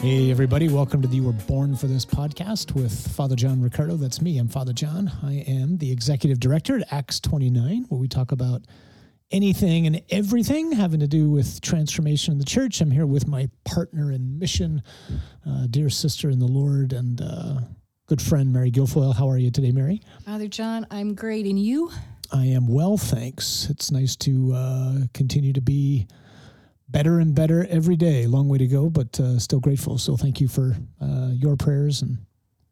Hey, 0.00 0.30
everybody, 0.30 0.68
welcome 0.70 1.02
to 1.02 1.08
the 1.08 1.16
You 1.16 1.24
Were 1.24 1.32
Born 1.32 1.76
for 1.76 1.86
This 1.86 2.06
podcast 2.06 2.72
with 2.74 3.12
Father 3.14 3.36
John 3.36 3.60
Riccardo. 3.60 3.96
That's 3.96 4.22
me. 4.22 4.38
I'm 4.38 4.48
Father 4.48 4.72
John. 4.72 5.12
I 5.22 5.44
am 5.46 5.76
the 5.76 5.92
executive 5.92 6.40
director 6.40 6.78
at 6.78 6.90
Acts 6.90 7.20
29, 7.20 7.84
where 7.90 8.00
we 8.00 8.08
talk 8.08 8.32
about 8.32 8.62
anything 9.30 9.86
and 9.86 10.00
everything 10.08 10.72
having 10.72 11.00
to 11.00 11.06
do 11.06 11.28
with 11.30 11.60
transformation 11.60 12.32
in 12.32 12.38
the 12.38 12.46
church. 12.46 12.80
I'm 12.80 12.90
here 12.90 13.04
with 13.04 13.28
my 13.28 13.50
partner 13.66 14.10
in 14.10 14.38
mission, 14.38 14.82
uh, 15.46 15.66
dear 15.68 15.90
sister 15.90 16.30
in 16.30 16.38
the 16.38 16.48
Lord, 16.48 16.94
and 16.94 17.20
uh, 17.20 17.60
good 18.06 18.22
friend, 18.22 18.50
Mary 18.50 18.70
Guilfoyle. 18.70 19.14
How 19.14 19.28
are 19.28 19.36
you 19.36 19.50
today, 19.50 19.70
Mary? 19.70 20.00
Father 20.24 20.48
John, 20.48 20.86
I'm 20.90 21.14
great. 21.14 21.44
And 21.44 21.60
you? 21.62 21.90
I 22.32 22.46
am 22.46 22.68
well, 22.68 22.96
thanks. 22.96 23.68
It's 23.68 23.90
nice 23.90 24.16
to 24.16 24.52
uh, 24.54 24.98
continue 25.12 25.52
to 25.52 25.60
be 25.60 26.06
better 26.90 27.20
and 27.20 27.34
better 27.34 27.66
every 27.70 27.96
day. 27.96 28.26
Long 28.26 28.48
way 28.48 28.58
to 28.58 28.66
go, 28.66 28.90
but 28.90 29.18
uh, 29.20 29.38
still 29.38 29.60
grateful. 29.60 29.98
So 29.98 30.16
thank 30.16 30.40
you 30.40 30.48
for 30.48 30.76
uh, 31.00 31.30
your 31.32 31.56
prayers 31.56 32.02
and 32.02 32.18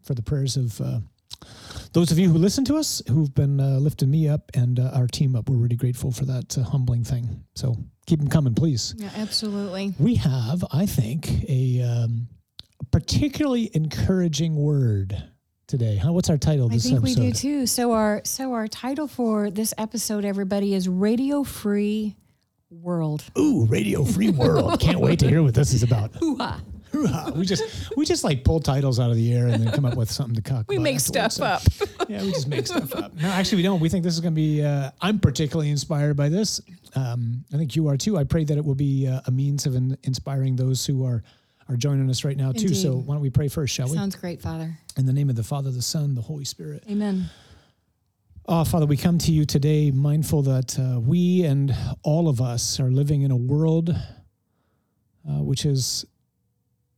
for 0.03 0.15
the 0.15 0.23
prayers 0.23 0.57
of 0.57 0.81
uh, 0.81 1.01
those 1.93 2.11
of 2.11 2.19
you 2.19 2.29
who 2.29 2.39
listen 2.39 2.65
to 2.67 2.77
us, 2.77 3.03
who've 3.09 3.35
been 3.35 3.61
uh, 3.61 3.79
lifting 3.79 4.11
me 4.11 4.29
up 4.29 4.51
and 4.55 4.81
uh, 4.81 4.91
our 4.95 5.07
team 5.07 5.37
up. 5.37 5.49
We're 5.49 5.57
really 5.57 5.77
grateful 5.77 6.11
for 6.11 6.25
that 6.25 6.57
uh, 6.59 6.63
humbling 6.63 7.05
thing. 7.05 7.45
So 7.55 7.77
keep 8.07 8.19
them 8.19 8.29
coming, 8.29 8.55
please. 8.55 8.95
Yeah, 8.97 9.11
absolutely. 9.17 9.95
We 9.99 10.17
have, 10.17 10.65
I 10.73 10.87
think, 10.87 11.45
a 11.49 11.83
um, 11.83 12.29
particularly 12.91 13.71
encouraging 13.75 14.57
word 14.57 15.23
today. 15.67 15.97
Huh? 15.97 16.13
What's 16.13 16.31
our 16.31 16.39
title? 16.39 16.67
I 16.67 16.79
think 16.79 16.97
episode? 16.97 17.21
we 17.21 17.31
do 17.31 17.33
too. 17.33 17.67
So 17.67 17.93
our 17.93 18.23
so 18.25 18.53
our 18.53 18.67
title 18.67 19.07
for 19.07 19.51
this 19.51 19.73
episode, 19.79 20.25
everybody, 20.25 20.75
is 20.75 20.89
Radio 20.89 21.45
Free 21.45 22.17
World. 22.71 23.25
Ooh, 23.39 23.67
Radio 23.67 24.05
Free 24.05 24.31
World. 24.31 24.81
Can't 24.81 25.01
wait 25.01 25.19
to 25.21 25.29
hear 25.29 25.43
what 25.43 25.55
this 25.55 25.73
is 25.73 25.83
about. 25.83 26.15
Hoo-ha. 26.17 26.61
Hoo-ha. 26.93 27.33
we 27.35 27.45
just 27.45 27.97
we 27.97 28.05
just 28.05 28.25
like 28.25 28.45
pull 28.45 28.61
titles 28.61 28.99
out 28.99 29.11
of 29.11 29.17
the 29.17 29.33
air 29.33 29.49
and 29.49 29.63
then 29.63 29.73
come 29.73 29.85
up 29.85 29.95
with 29.95 30.11
something 30.11 30.35
to 30.35 30.43
cook. 30.43 30.67
We 30.69 30.79
make 30.79 31.01
stuff 31.01 31.33
so, 31.33 31.45
up. 31.45 31.63
yeah, 32.09 32.23
we 32.23 32.31
just 32.31 32.49
make 32.49 32.67
stuff 32.67 32.95
up. 32.95 33.15
No, 33.15 33.29
actually, 33.29 33.57
we 33.57 33.63
don't. 33.63 33.81
We 33.81 33.89
think 33.89 34.05
this 34.05 34.15
is 34.15 34.21
going 34.21 34.35
to 34.35 34.37
be. 34.37 34.63
Uh, 34.65 34.91
I'm 35.01 35.19
particularly 35.19 35.71
inspired 35.71 36.17
by 36.17 36.29
this. 36.29 36.61
Um, 36.95 37.45
I 37.53 37.57
think 37.57 37.77
you 37.77 37.89
are 37.89 37.97
too. 37.97 38.17
I 38.17 38.25
pray 38.25 38.45
that 38.45 38.57
it 38.57 38.65
will 38.65 38.75
be 38.75 39.07
uh, 39.07 39.21
a 39.27 39.31
means 39.31 39.67
of 39.67 39.75
in, 39.75 39.97
inspiring 40.03 40.57
those 40.57 40.85
who 40.87 41.05
are 41.05 41.23
are 41.69 41.77
joining 41.77 42.09
us 42.09 42.25
right 42.25 42.37
now 42.37 42.49
Indeed. 42.51 42.69
too. 42.69 42.75
So 42.75 42.97
why 42.97 43.15
don't 43.15 43.23
we 43.23 43.31
pray 43.31 43.49
first, 43.49 43.75
shall 43.75 43.87
Sounds 43.87 43.93
we? 43.93 43.99
Sounds 43.99 44.17
great, 44.17 44.41
Father. 44.41 44.79
In 44.97 45.07
the 45.07 45.13
name 45.13 45.29
of 45.29 45.37
the 45.37 45.43
Father, 45.43 45.71
the 45.71 45.83
Son, 45.83 46.15
the 46.15 46.23
Holy 46.23 46.45
Spirit. 46.45 46.85
Amen. 46.91 47.29
Oh, 48.51 48.65
Father, 48.65 48.87
we 48.87 48.97
come 48.97 49.19
to 49.19 49.31
you 49.31 49.45
today 49.45 49.91
mindful 49.91 50.41
that 50.45 50.79
uh, 50.79 50.99
we 51.01 51.45
and 51.45 51.77
all 52.03 52.31
of 52.31 52.41
us 52.41 52.81
are 52.81 52.91
living 52.91 53.21
in 53.21 53.31
a 53.31 53.37
world 53.37 53.91
uh, 53.91 55.43
which 55.43 55.67
is 55.67 56.07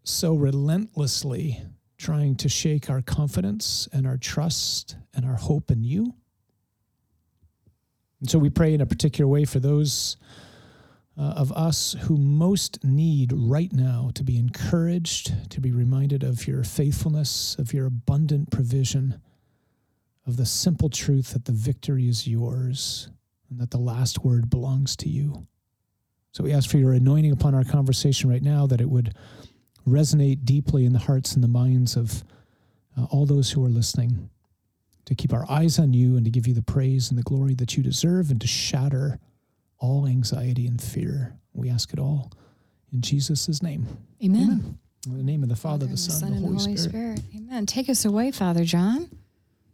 so 0.04 0.36
relentlessly 0.36 1.60
trying 1.98 2.36
to 2.36 2.48
shake 2.48 2.88
our 2.88 3.02
confidence 3.02 3.88
and 3.92 4.06
our 4.06 4.16
trust 4.16 4.94
and 5.12 5.26
our 5.26 5.34
hope 5.34 5.72
in 5.72 5.82
you. 5.82 6.14
And 8.20 8.30
so 8.30 8.38
we 8.38 8.48
pray 8.48 8.72
in 8.72 8.80
a 8.80 8.86
particular 8.86 9.26
way 9.26 9.44
for 9.44 9.58
those 9.58 10.18
uh, 11.18 11.32
of 11.34 11.50
us 11.50 11.96
who 12.02 12.16
most 12.16 12.84
need 12.84 13.32
right 13.34 13.72
now 13.72 14.12
to 14.14 14.22
be 14.22 14.38
encouraged, 14.38 15.50
to 15.50 15.60
be 15.60 15.72
reminded 15.72 16.22
of 16.22 16.46
your 16.46 16.62
faithfulness, 16.62 17.56
of 17.58 17.72
your 17.72 17.86
abundant 17.86 18.52
provision 18.52 19.20
of 20.26 20.36
the 20.36 20.46
simple 20.46 20.88
truth 20.88 21.32
that 21.32 21.44
the 21.44 21.52
victory 21.52 22.08
is 22.08 22.26
yours 22.26 23.08
and 23.50 23.58
that 23.60 23.70
the 23.70 23.78
last 23.78 24.24
word 24.24 24.48
belongs 24.48 24.96
to 24.96 25.08
you. 25.08 25.46
So 26.32 26.44
we 26.44 26.52
ask 26.52 26.70
for 26.70 26.78
your 26.78 26.92
anointing 26.92 27.32
upon 27.32 27.54
our 27.54 27.64
conversation 27.64 28.30
right 28.30 28.42
now, 28.42 28.66
that 28.66 28.80
it 28.80 28.88
would 28.88 29.14
resonate 29.88 30.44
deeply 30.44 30.84
in 30.84 30.92
the 30.92 30.98
hearts 31.00 31.34
and 31.34 31.42
the 31.42 31.48
minds 31.48 31.96
of 31.96 32.22
uh, 32.96 33.04
all 33.10 33.26
those 33.26 33.50
who 33.50 33.64
are 33.64 33.70
listening, 33.70 34.30
to 35.06 35.14
keep 35.14 35.32
our 35.32 35.50
eyes 35.50 35.78
on 35.80 35.92
you 35.92 36.16
and 36.16 36.24
to 36.24 36.30
give 36.30 36.46
you 36.46 36.54
the 36.54 36.62
praise 36.62 37.10
and 37.10 37.18
the 37.18 37.24
glory 37.24 37.54
that 37.54 37.76
you 37.76 37.82
deserve 37.82 38.30
and 38.30 38.40
to 38.40 38.46
shatter 38.46 39.18
all 39.78 40.06
anxiety 40.06 40.66
and 40.66 40.80
fear. 40.80 41.34
We 41.52 41.68
ask 41.68 41.92
it 41.92 41.98
all 41.98 42.30
in 42.92 43.00
Jesus' 43.00 43.60
name. 43.62 43.88
Amen. 44.22 44.42
Amen. 44.42 44.78
In 45.06 45.16
the 45.16 45.24
name 45.24 45.42
of 45.42 45.48
the 45.48 45.56
Father, 45.56 45.86
Father 45.86 45.92
the 45.92 45.96
Son, 45.96 46.28
and 46.28 46.36
the 46.36 46.46
Holy, 46.46 46.58
Holy 46.58 46.76
Spirit. 46.76 47.18
Spirit. 47.18 47.22
Amen. 47.34 47.66
Take 47.66 47.88
us 47.88 48.04
away, 48.04 48.30
Father 48.30 48.64
John. 48.64 49.10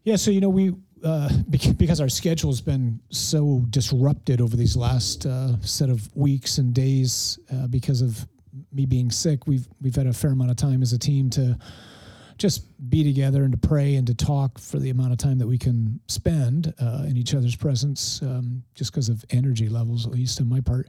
Yeah, 0.07 0.15
so 0.15 0.31
you 0.31 0.41
know 0.41 0.49
we 0.49 0.73
uh, 1.05 1.29
because 1.77 2.01
our 2.01 2.09
schedule 2.09 2.49
has 2.49 2.61
been 2.61 3.01
so 3.11 3.65
disrupted 3.71 4.41
over 4.41 4.57
these 4.57 4.77
last 4.77 5.27
uh, 5.27 5.61
set 5.63 5.91
of 5.91 6.09
weeks 6.17 6.59
and 6.59 6.73
days 6.73 7.41
uh, 7.53 7.67
because 7.67 8.03
of 8.03 8.25
me 8.73 8.87
being 8.87 9.11
sick. 9.11 9.49
We've 9.49 9.67
we've 9.81 9.97
had 9.97 10.07
a 10.07 10.13
fair 10.13 10.31
amount 10.31 10.53
of 10.53 10.57
time 10.57 10.81
as 10.81 10.93
a 10.93 10.99
team 10.99 11.29
to 11.31 11.59
just 12.39 12.89
be 12.89 13.03
together 13.03 13.43
and 13.43 13.51
to 13.61 13.69
pray 13.69 13.97
and 13.97 14.07
to 14.07 14.15
talk 14.15 14.61
for 14.61 14.79
the 14.79 14.91
amount 14.91 15.11
of 15.11 15.19
time 15.19 15.39
that 15.39 15.47
we 15.49 15.59
can 15.59 15.99
spend 16.07 16.73
uh, 16.81 17.03
in 17.09 17.17
each 17.17 17.35
other's 17.35 17.57
presence, 17.57 18.23
um, 18.23 18.63
just 18.77 18.93
because 18.93 19.09
of 19.09 19.25
energy 19.31 19.69
levels, 19.69 20.07
at 20.07 20.13
least 20.13 20.41
on 20.41 20.49
my 20.49 20.61
part. 20.61 20.89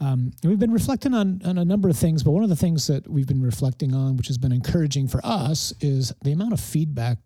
Um, 0.00 0.32
we've 0.42 0.58
been 0.58 0.72
reflecting 0.72 1.14
on, 1.14 1.40
on 1.46 1.56
a 1.56 1.64
number 1.64 1.88
of 1.88 1.96
things, 1.96 2.22
but 2.22 2.32
one 2.32 2.42
of 2.42 2.50
the 2.50 2.56
things 2.56 2.88
that 2.88 3.08
we've 3.08 3.28
been 3.28 3.40
reflecting 3.40 3.94
on, 3.94 4.18
which 4.18 4.26
has 4.26 4.36
been 4.36 4.52
encouraging 4.52 5.06
for 5.08 5.20
us, 5.24 5.72
is 5.80 6.12
the 6.24 6.32
amount 6.32 6.52
of 6.52 6.60
feedback 6.60 7.18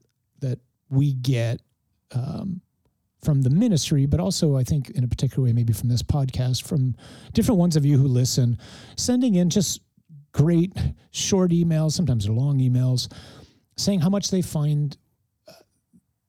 we 0.90 1.14
get 1.14 1.60
um, 2.12 2.60
from 3.22 3.42
the 3.42 3.50
ministry, 3.50 4.06
but 4.06 4.20
also 4.20 4.56
I 4.56 4.62
think 4.62 4.90
in 4.90 5.04
a 5.04 5.08
particular 5.08 5.44
way, 5.44 5.52
maybe 5.52 5.72
from 5.72 5.88
this 5.88 6.02
podcast, 6.02 6.66
from 6.66 6.94
different 7.32 7.58
ones 7.58 7.76
of 7.76 7.84
you 7.84 7.98
who 7.98 8.06
listen, 8.08 8.58
sending 8.96 9.34
in 9.34 9.50
just 9.50 9.80
great 10.32 10.72
short 11.10 11.50
emails, 11.50 11.92
sometimes 11.92 12.24
they're 12.24 12.34
long 12.34 12.58
emails, 12.58 13.12
saying 13.76 14.00
how 14.00 14.08
much 14.08 14.30
they 14.30 14.42
find 14.42 14.96
uh, 15.48 15.52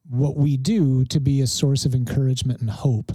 what 0.09 0.35
we 0.35 0.57
do 0.57 1.05
to 1.05 1.19
be 1.19 1.41
a 1.41 1.47
source 1.47 1.85
of 1.85 1.93
encouragement 1.93 2.59
and 2.61 2.69
hope. 2.69 3.11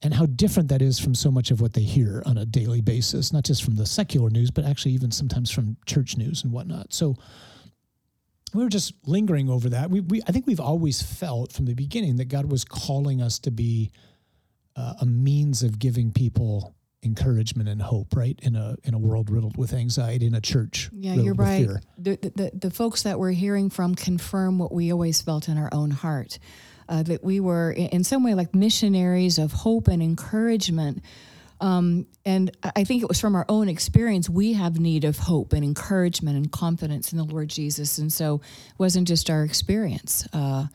And 0.00 0.14
how 0.14 0.26
different 0.26 0.68
that 0.68 0.80
is 0.80 1.00
from 1.00 1.16
so 1.16 1.28
much 1.28 1.50
of 1.50 1.60
what 1.60 1.72
they 1.72 1.82
hear 1.82 2.22
on 2.24 2.38
a 2.38 2.46
daily 2.46 2.80
basis, 2.80 3.32
not 3.32 3.42
just 3.42 3.64
from 3.64 3.74
the 3.74 3.84
secular 3.84 4.30
news, 4.30 4.48
but 4.48 4.64
actually 4.64 4.92
even 4.92 5.10
sometimes 5.10 5.50
from 5.50 5.76
church 5.86 6.16
news 6.16 6.44
and 6.44 6.52
whatnot. 6.52 6.94
So, 6.94 7.16
we 8.54 8.62
were 8.62 8.70
just 8.70 8.94
lingering 9.06 9.48
over 9.48 9.68
that. 9.70 9.90
We, 9.90 10.00
we, 10.00 10.22
I 10.26 10.32
think 10.32 10.46
we've 10.46 10.60
always 10.60 11.02
felt 11.02 11.52
from 11.52 11.66
the 11.66 11.74
beginning 11.74 12.16
that 12.16 12.26
God 12.26 12.50
was 12.50 12.64
calling 12.64 13.20
us 13.20 13.38
to 13.40 13.50
be 13.50 13.90
uh, 14.76 14.94
a 15.00 15.06
means 15.06 15.62
of 15.62 15.78
giving 15.78 16.12
people 16.12 16.74
encouragement 17.02 17.68
and 17.68 17.80
hope, 17.80 18.14
right? 18.16 18.38
In 18.42 18.56
a 18.56 18.76
in 18.84 18.94
a 18.94 18.98
world 18.98 19.30
riddled 19.30 19.56
with 19.56 19.72
anxiety, 19.72 20.26
in 20.26 20.34
a 20.34 20.40
church. 20.40 20.90
Yeah, 20.92 21.14
you're 21.14 21.34
right. 21.34 21.68
The, 21.96 22.16
the, 22.34 22.50
the 22.54 22.70
folks 22.70 23.02
that 23.04 23.18
we're 23.18 23.32
hearing 23.32 23.70
from 23.70 23.94
confirm 23.94 24.58
what 24.58 24.72
we 24.72 24.92
always 24.92 25.22
felt 25.22 25.48
in 25.48 25.58
our 25.58 25.68
own 25.72 25.90
heart, 25.90 26.38
uh, 26.88 27.02
that 27.04 27.22
we 27.22 27.40
were 27.40 27.70
in 27.70 28.04
some 28.04 28.24
way 28.24 28.34
like 28.34 28.54
missionaries 28.54 29.38
of 29.38 29.52
hope 29.52 29.88
and 29.88 30.02
encouragement 30.02 31.02
um, 31.60 32.06
and 32.24 32.56
I 32.76 32.84
think 32.84 33.02
it 33.02 33.08
was 33.08 33.20
from 33.20 33.34
our 33.34 33.46
own 33.48 33.68
experience, 33.68 34.28
we 34.28 34.52
have 34.52 34.78
need 34.78 35.04
of 35.04 35.18
hope 35.18 35.52
and 35.52 35.64
encouragement 35.64 36.36
and 36.36 36.50
confidence 36.52 37.12
in 37.12 37.18
the 37.18 37.24
Lord 37.24 37.48
Jesus. 37.48 37.98
And 37.98 38.12
so 38.12 38.36
it 38.36 38.78
wasn't 38.78 39.08
just 39.08 39.28
our 39.28 39.44
experience. 39.44 40.26
Uh, 40.32 40.66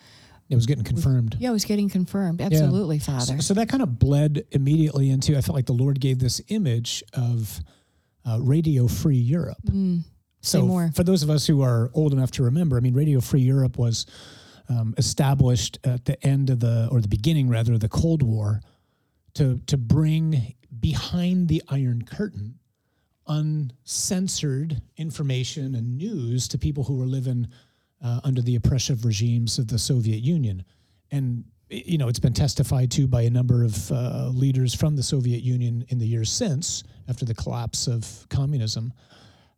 it 0.50 0.56
was 0.56 0.66
getting 0.66 0.84
confirmed. 0.84 1.38
Yeah, 1.40 1.50
it 1.50 1.54
was 1.54 1.66
getting 1.66 1.90
confirmed. 1.90 2.42
Absolutely, 2.42 2.98
yeah. 2.98 3.04
Father. 3.04 3.38
So, 3.38 3.40
so, 3.40 3.54
that 3.56 3.70
kind 3.70 3.82
of 3.82 3.98
bled 3.98 4.44
immediately 4.52 5.10
into, 5.10 5.38
I 5.38 5.42
felt 5.42 5.56
like 5.56 5.66
the 5.66 5.74
Lord 5.74 6.00
gave 6.00 6.20
this 6.20 6.42
image 6.50 7.02
of 7.14 7.62
uh, 8.26 8.40
Radio 8.42 8.88
Free 8.88 9.18
Europe. 9.18 9.58
Mm, 9.66 10.04
so, 10.42 10.64
more. 10.64 10.92
for 10.94 11.04
those 11.04 11.24
of 11.24 11.30
us 11.30 11.48
who 11.48 11.62
are 11.62 11.90
old 11.94 12.14
enough 12.14 12.30
to 12.32 12.44
remember, 12.44 12.78
I 12.78 12.82
mean, 12.82 12.94
Radio 12.94 13.22
Free 13.22 13.42
Europe 13.42 13.78
was 13.78 14.06
um, 14.70 14.94
established 14.98 15.80
at 15.86 16.06
the 16.06 16.24
end 16.26 16.50
of 16.50 16.60
the, 16.60 16.90
or 16.92 17.02
the 17.02 17.08
beginning 17.08 17.50
rather, 17.50 17.74
of 17.74 17.80
the 17.80 17.90
Cold 17.90 18.22
War 18.22 18.62
to, 19.36 19.60
to 19.68 19.78
bring 19.78 20.56
behind 20.80 21.48
the 21.48 21.62
Iron 21.70 22.04
Curtain, 22.04 22.60
uncensored 23.28 24.82
information 24.98 25.76
and 25.76 25.98
news 25.98 26.48
to 26.50 26.58
people 26.58 26.84
who 26.84 26.98
were 26.98 27.06
living 27.06 27.48
uh, 28.04 28.20
under 28.24 28.42
the 28.42 28.56
oppressive 28.56 29.06
regimes 29.06 29.58
of 29.60 29.68
the 29.68 29.80
Soviet 29.80 30.22
Union. 30.22 30.64
And, 31.12 31.46
you 31.70 31.98
know, 31.98 32.10
it's 32.10 32.20
been 32.20 32.34
testified 32.34 32.92
to 32.92 33.08
by 33.08 33.22
a 33.22 33.30
number 33.30 33.64
of 33.64 33.92
uh, 33.92 34.30
leaders 34.34 34.76
from 34.76 34.96
the 34.96 35.04
Soviet 35.04 35.42
Union 35.42 35.86
in 35.88 36.00
the 36.00 36.06
years 36.06 36.30
since, 36.30 36.84
after 37.08 37.26
the 37.26 37.34
collapse 37.34 37.88
of 37.88 38.28
communism, 38.30 38.92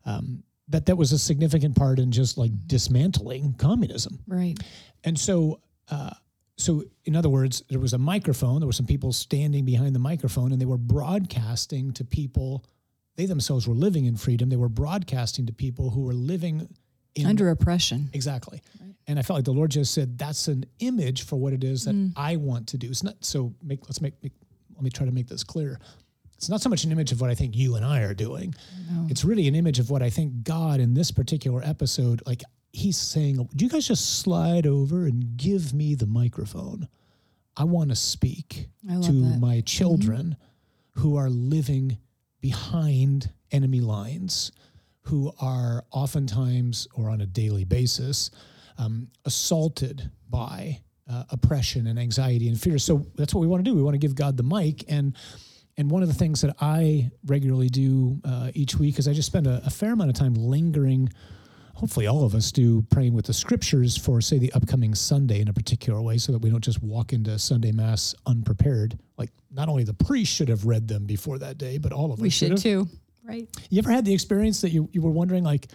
um, 0.05 0.43
that 0.67 0.85
that 0.85 0.95
was 0.95 1.11
a 1.11 1.19
significant 1.19 1.75
part 1.75 1.99
in 1.99 2.11
just 2.11 2.37
like 2.37 2.51
dismantling 2.67 3.53
communism. 3.57 4.19
Right. 4.27 4.57
And 5.03 5.17
so, 5.17 5.59
uh, 5.89 6.11
so 6.57 6.83
in 7.03 7.15
other 7.15 7.29
words 7.29 7.63
there 7.69 7.79
was 7.79 7.93
a 7.93 7.97
microphone 7.97 8.59
there 8.59 8.67
were 8.67 8.73
some 8.73 8.85
people 8.85 9.11
standing 9.11 9.65
behind 9.65 9.93
the 9.93 9.99
microphone 9.99 10.51
and 10.51 10.61
they 10.61 10.65
were 10.65 10.77
broadcasting 10.77 11.91
to 11.91 12.03
people 12.03 12.63
they 13.15 13.25
themselves 13.25 13.67
were 13.67 13.75
living 13.75 14.05
in 14.05 14.15
freedom 14.15 14.49
they 14.49 14.55
were 14.55 14.69
broadcasting 14.69 15.45
to 15.45 15.53
people 15.53 15.89
who 15.89 16.01
were 16.01 16.13
living 16.13 16.67
in, 17.15 17.25
under 17.25 17.49
oppression 17.49 18.09
exactly 18.13 18.61
right. 18.81 18.95
and 19.07 19.19
i 19.19 19.21
felt 19.21 19.37
like 19.37 19.45
the 19.45 19.51
lord 19.51 19.71
just 19.71 19.93
said 19.93 20.17
that's 20.17 20.47
an 20.47 20.65
image 20.79 21.23
for 21.23 21.35
what 21.35 21.53
it 21.53 21.63
is 21.63 21.85
that 21.85 21.95
mm. 21.95 22.11
i 22.15 22.35
want 22.35 22.67
to 22.67 22.77
do 22.77 22.89
it's 22.89 23.03
not 23.03 23.15
so 23.23 23.53
make 23.63 23.81
let's 23.83 24.01
make, 24.01 24.13
make 24.23 24.33
let 24.73 24.83
me 24.83 24.89
try 24.89 25.05
to 25.05 25.11
make 25.11 25.27
this 25.27 25.43
clear 25.43 25.79
it's 26.37 26.49
not 26.49 26.61
so 26.61 26.69
much 26.69 26.83
an 26.83 26.91
image 26.91 27.11
of 27.11 27.21
what 27.21 27.29
I 27.29 27.33
think 27.33 27.55
you 27.55 27.75
and 27.75 27.85
I 27.85 28.01
are 28.01 28.13
doing. 28.13 28.53
It's 29.09 29.23
really 29.23 29.47
an 29.47 29.55
image 29.55 29.79
of 29.79 29.89
what 29.89 30.01
I 30.01 30.09
think 30.09 30.43
God 30.43 30.81
in 30.81 30.93
this 30.93 31.09
particular 31.09 31.61
episode, 31.63 32.21
like 32.25 32.43
he's 32.75 32.97
saying, 32.97 33.47
Do 33.55 33.65
you 33.65 33.71
guys 33.71 33.87
just 33.87 34.19
slide 34.19 34.67
over 34.67 35.05
and 35.05 35.37
give 35.37 35.73
me 35.73 35.95
the 35.95 36.05
microphone? 36.05 36.87
I 37.57 37.63
want 37.63 37.89
to 37.89 37.95
speak 37.95 38.67
to 39.03 39.11
that. 39.11 39.39
my 39.39 39.61
children 39.61 40.35
who 40.91 41.15
are 41.15 41.29
living 41.29 41.97
behind 42.41 43.31
enemy 43.51 43.79
lines, 43.79 44.51
who 45.03 45.31
are 45.39 45.85
oftentimes 45.91 46.87
or 46.95 47.09
on 47.09 47.21
a 47.21 47.25
daily 47.25 47.63
basis 47.63 48.29
um, 48.77 49.07
assaulted 49.23 50.11
by 50.29 50.81
uh, 51.09 51.23
oppression 51.29 51.87
and 51.87 51.97
anxiety 51.97 52.49
and 52.49 52.59
fear. 52.59 52.77
So 52.77 53.05
that's 53.15 53.33
what 53.33 53.39
we 53.39 53.47
want 53.47 53.63
to 53.63 53.71
do. 53.71 53.75
We 53.75 53.83
want 53.83 53.93
to 53.93 53.99
give 53.99 54.15
God 54.15 54.37
the 54.37 54.43
mic 54.43 54.83
and. 54.89 55.15
And 55.77 55.91
one 55.91 56.01
of 56.01 56.07
the 56.07 56.13
things 56.13 56.39
that 56.39 56.55
I 56.61 57.11
regularly 57.25 57.67
do 57.67 58.21
uh, 58.23 58.49
each 58.53 58.75
week 58.75 58.97
is 58.97 59.09
I 59.09 59.13
just 59.13 59.27
spend 59.27 59.45
a, 59.45 59.61
a 59.65 59.69
fair 59.69 59.91
amount 59.91 60.09
of 60.09 60.15
time 60.15 60.33
lingering 60.33 61.09
hopefully 61.75 62.07
all 62.07 62.23
of 62.23 62.33
us 62.33 62.51
do 62.51 62.81
praying 62.89 63.13
with 63.13 63.25
the 63.25 63.33
scriptures 63.33 63.97
for 63.97 64.21
say 64.21 64.37
the 64.37 64.51
upcoming 64.53 64.95
sunday 64.95 65.41
in 65.41 65.47
a 65.47 65.53
particular 65.53 66.01
way 66.01 66.17
so 66.17 66.31
that 66.31 66.39
we 66.39 66.49
don't 66.49 66.63
just 66.63 66.81
walk 66.81 67.13
into 67.13 67.37
sunday 67.37 67.71
mass 67.71 68.15
unprepared. 68.25 68.97
Like 69.17 69.29
not 69.51 69.69
only 69.69 69.83
the 69.83 69.93
priest 69.93 70.33
should 70.33 70.49
have 70.49 70.65
read 70.65 70.87
them 70.87 71.05
before 71.05 71.37
that 71.39 71.57
day 71.57 71.77
but 71.77 71.91
all 71.91 72.11
of 72.11 72.19
We 72.19 72.29
us 72.29 72.33
should 72.33 72.59
should 72.59 72.61
too, 72.61 72.87
right? 73.23 73.47
you 73.69 73.79
ever 73.79 73.91
had 73.91 74.05
the 74.05 74.13
experience 74.13 74.61
that 74.61 74.69
you, 74.69 74.89
you 74.91 75.01
were 75.01 75.11
wondering 75.11 75.43
like 75.43 75.67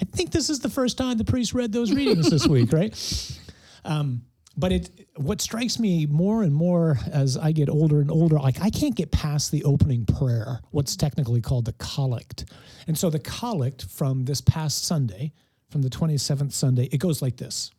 i 0.00 0.04
think 0.04 0.30
this 0.30 0.50
is 0.50 0.60
the 0.60 0.68
first 0.70 0.98
time 0.98 1.16
the 1.16 1.24
priest 1.24 1.54
read 1.54 1.72
those 1.72 1.92
readings 1.92 2.28
this 2.30 2.46
week 2.46 2.72
right? 2.80 3.38
Um, 3.84 4.22
but 4.56 4.72
it 4.72 5.08
what 5.16 5.40
strikes 5.40 5.78
me 5.78 6.06
more 6.06 6.42
and 6.42 6.54
more 6.54 6.98
as 7.12 7.36
I 7.36 7.52
get 7.52 7.68
older 7.68 8.00
and 8.00 8.10
older, 8.10 8.36
like 8.36 8.60
I 8.60 8.70
can't 8.70 8.96
get 8.96 9.10
past 9.10 9.50
the 9.50 9.64
opening 9.64 10.06
prayer, 10.06 10.60
what's 10.70 10.96
technically 10.96 11.40
called 11.40 11.66
the 11.66 11.72
collect. 11.74 12.46
And 12.86 12.98
so 12.98 13.10
the 13.10 13.18
collect 13.18 13.84
from 13.84 14.24
this 14.24 14.40
past 14.40 14.84
Sunday, 14.84 15.32
from 15.70 15.82
the 15.82 15.90
27th 15.90 16.52
Sunday, 16.52 16.88
it 16.90 16.98
goes 16.98 17.22
like 17.22 17.36
this 17.36 17.70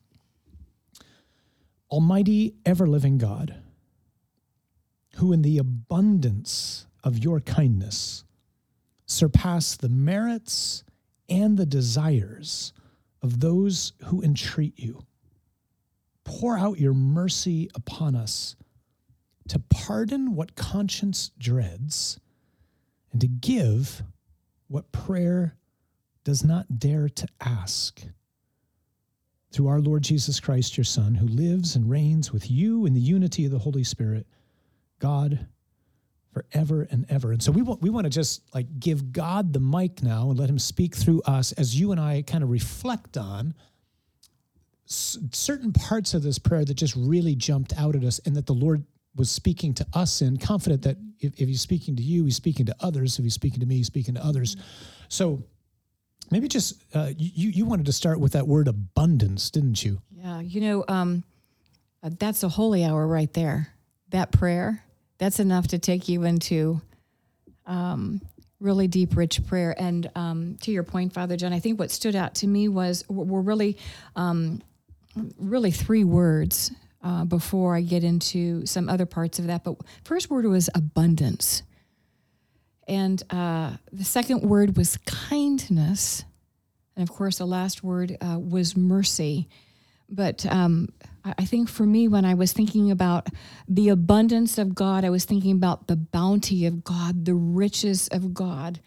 Almighty 1.90 2.56
ever 2.66 2.88
living 2.88 3.18
God, 3.18 3.56
who 5.18 5.34
in 5.34 5.42
the 5.42 5.58
abundance 5.58 6.86
of 7.04 7.18
your 7.18 7.42
kindness 7.42 8.24
surpass 9.06 9.76
the 9.76 9.90
merits 9.90 10.84
and 11.28 11.58
the 11.58 11.66
desires 11.66 12.72
of 13.22 13.42
those 13.42 13.94
who 14.06 14.22
entreat 14.22 14.80
you 14.80 15.06
pour 16.24 16.58
out 16.58 16.80
your 16.80 16.94
mercy 16.94 17.70
upon 17.76 18.16
us 18.16 18.56
to 19.48 19.60
pardon 19.60 20.36
what 20.36 20.56
conscience 20.56 21.32
dreads 21.38 22.20
and 23.12 23.20
to 23.22 23.28
give 23.28 24.04
what 24.68 24.92
prayer 24.92 25.58
does 26.24 26.44
not 26.44 26.80
dare 26.80 27.10
to 27.10 27.28
ask. 27.42 28.02
Through 29.52 29.68
our 29.68 29.82
Lord 29.82 30.04
Jesus 30.04 30.40
Christ, 30.40 30.78
your 30.78 30.86
Son, 30.86 31.16
who 31.16 31.28
lives 31.28 31.76
and 31.76 31.90
reigns 31.90 32.32
with 32.32 32.50
you 32.50 32.86
in 32.86 32.94
the 32.94 33.02
unity 33.02 33.46
of 33.46 33.52
the 33.52 33.60
Holy 33.60 33.84
Spirit, 33.84 34.26
God 35.00 35.48
forever 36.32 36.88
and 36.90 37.06
ever. 37.10 37.32
And 37.32 37.44
so 37.44 37.52
we 37.52 37.62
want 37.62 37.82
we 37.82 37.90
want 37.90 38.06
to 38.06 38.10
just 38.10 38.44
like 38.56 38.80
give 38.80 39.12
God 39.12 39.52
the 39.52 39.60
mic 39.60 40.02
now 40.02 40.30
and 40.30 40.40
let 40.40 40.50
him 40.50 40.60
speak 40.60 40.96
through 40.96 41.22
us 41.24 41.52
as 41.54 41.78
you 41.78 41.92
and 41.92 42.00
I 42.00 42.22
kind 42.22 42.44
of 42.44 42.50
reflect 42.50 43.18
on 43.18 43.54
certain 44.92 45.72
parts 45.72 46.14
of 46.14 46.24
this 46.24 46.40
prayer 46.40 46.66
that 46.66 46.74
just 46.74 46.96
really 46.96 47.36
jumped 47.36 47.74
out 47.78 47.96
at 47.96 48.04
us 48.04 48.20
and 48.26 48.36
that 48.36 48.46
the 48.46 48.54
Lord 48.54 48.84
was 49.16 49.30
speaking 49.30 49.74
to 49.76 49.86
us 49.94 50.22
in, 50.22 50.38
confident 50.38 50.84
that 50.84 50.98
if, 51.20 51.34
if 51.40 51.48
he's 51.48 51.62
speaking 51.62 51.96
to 51.96 52.04
you, 52.04 52.26
he's 52.26 52.36
speaking 52.36 52.66
to 52.66 52.76
others. 52.80 53.18
If 53.20 53.24
he's 53.24 53.34
speaking 53.34 53.60
to 53.60 53.66
me, 53.66 53.78
he's 53.78 53.88
speaking 53.88 54.16
to 54.16 54.26
others. 54.26 54.56
So 55.10 55.44
maybe 56.30 56.48
just 56.48 56.84
uh, 56.94 57.12
you, 57.18 57.50
you 57.50 57.66
wanted 57.66 57.86
to 57.88 57.94
start 57.94 58.20
with 58.20 58.34
that 58.34 58.48
word 58.48 58.68
abundance, 58.68 59.50
didn't 59.50 59.84
you? 59.84 60.02
Yeah, 60.12 60.40
you 60.40 60.62
know, 60.62 60.86
um, 60.88 61.24
uh, 62.04 62.12
that's 62.18 62.44
a 62.44 62.50
holy 62.50 62.84
hour 62.86 63.06
right 63.06 63.32
there. 63.34 63.74
That 64.10 64.32
prayer, 64.32 64.84
that's 65.18 65.40
enough 65.40 65.70
to 65.70 65.80
take 65.80 66.10
you 66.10 66.24
into 66.24 66.82
um, 67.66 68.22
really 68.60 68.88
deep, 68.88 69.16
rich 69.16 69.46
prayer. 69.46 69.76
And 69.78 70.10
um, 70.16 70.58
to 70.62 70.72
your 70.72 70.84
point, 70.84 71.14
Father 71.14 71.38
John, 71.38 71.54
I 71.54 71.60
think 71.60 71.80
what 71.80 71.92
stood 71.92 72.16
out 72.16 72.36
to 72.36 72.48
me 72.48 72.68
was 72.68 73.04
we're 73.10 73.42
really, 73.42 73.78
um, 74.16 74.62
really 75.38 75.72
three 75.72 76.04
words 76.04 76.72
uh, 77.04 77.26
before 77.26 77.76
I 77.76 77.82
get 77.82 78.04
into 78.04 78.66
some 78.66 78.90
other 78.90 79.06
parts 79.06 79.40
of 79.40 79.48
that. 79.48 79.64
But 79.64 79.76
first 80.04 80.30
word 80.30 80.46
was 80.46 80.70
abundance, 80.76 81.64
and 82.88 83.22
uh, 83.30 83.78
the 83.92 84.04
second 84.04 84.42
word 84.42 84.78
was 84.78 84.98
kindness, 85.06 86.24
and 86.96 87.08
of 87.08 87.14
course, 87.14 87.38
the 87.38 87.46
last 87.46 87.84
word 87.84 88.18
uh, 88.22 88.38
was 88.40 88.76
mercy 88.76 89.48
but 90.12 90.46
um, 90.48 90.90
I 91.24 91.34
I 91.38 91.46
think 91.46 91.70
for 91.70 91.86
me, 91.86 92.08
when 92.08 92.26
I 92.26 92.34
was 92.34 92.52
thinking 92.52 92.92
about 92.92 93.28
the 93.68 93.90
abundance 93.90 94.58
of 94.58 94.76
God, 94.76 95.06
I 95.06 95.10
was 95.10 95.26
thinking 95.26 95.54
about 95.54 95.88
the 95.88 95.96
bounty 95.96 96.66
of 96.66 96.84
God, 96.84 97.26
the 97.26 97.34
riches 97.34 98.08
of 98.10 98.34
God, 98.34 98.82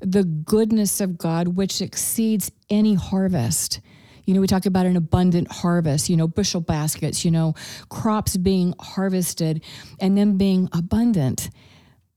the 0.00 0.24
goodness 0.24 1.00
of 1.00 1.18
God, 1.18 1.48
which 1.48 1.82
exceeds 1.82 2.50
any 2.70 2.94
harvest. 2.94 3.80
You 4.26 4.34
know, 4.34 4.40
we 4.40 4.46
talk 4.46 4.66
about 4.66 4.86
an 4.86 4.96
abundant 4.96 5.50
harvest, 5.50 6.08
you 6.08 6.16
know, 6.16 6.28
bushel 6.28 6.60
baskets, 6.60 7.24
you 7.24 7.30
know, 7.30 7.54
crops 7.88 8.36
being 8.36 8.74
harvested 8.78 9.62
and 9.98 10.16
them 10.16 10.36
being 10.36 10.68
abundant. 10.72 11.50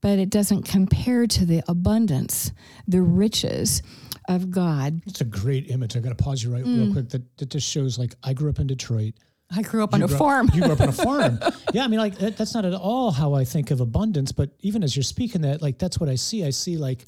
But 0.00 0.18
it 0.18 0.28
doesn't 0.30 0.64
compare 0.64 1.26
to 1.26 1.46
the 1.46 1.62
abundance, 1.66 2.52
the 2.86 3.00
riches 3.00 3.82
of 4.28 4.50
God. 4.50 5.00
It's 5.06 5.20
a 5.20 5.24
great 5.24 5.70
image. 5.70 5.96
I 5.96 6.00
got 6.00 6.16
to 6.16 6.22
pause 6.22 6.42
you 6.42 6.52
right 6.52 6.64
real 6.64 6.86
mm. 6.86 6.92
quick. 6.92 7.08
That, 7.10 7.36
that 7.38 7.48
just 7.50 7.68
shows 7.68 7.98
like 7.98 8.14
I 8.22 8.32
grew 8.34 8.50
up 8.50 8.58
in 8.58 8.66
Detroit. 8.66 9.14
I 9.54 9.62
grew 9.62 9.84
up 9.84 9.94
on 9.94 10.00
You 10.00 10.06
a 10.06 10.08
grew 10.08 10.16
up- 10.16 10.18
farm. 10.18 10.50
you 10.52 10.62
grew 10.62 10.72
up 10.72 10.80
on 10.80 10.88
a 10.88 10.92
farm. 10.92 11.38
yeah, 11.72 11.84
I 11.84 11.88
mean, 11.88 12.00
like 12.00 12.18
that, 12.18 12.36
that's 12.36 12.54
not 12.54 12.64
at 12.64 12.74
all 12.74 13.10
how 13.12 13.34
I 13.34 13.44
think 13.44 13.70
of 13.70 13.80
abundance. 13.80 14.32
But 14.32 14.50
even 14.60 14.82
as 14.82 14.96
you're 14.96 15.02
speaking 15.02 15.42
that, 15.42 15.62
like 15.62 15.78
that's 15.78 15.98
what 15.98 16.08
I 16.08 16.14
see. 16.16 16.44
I 16.44 16.50
see 16.50 16.76
like 16.76 17.04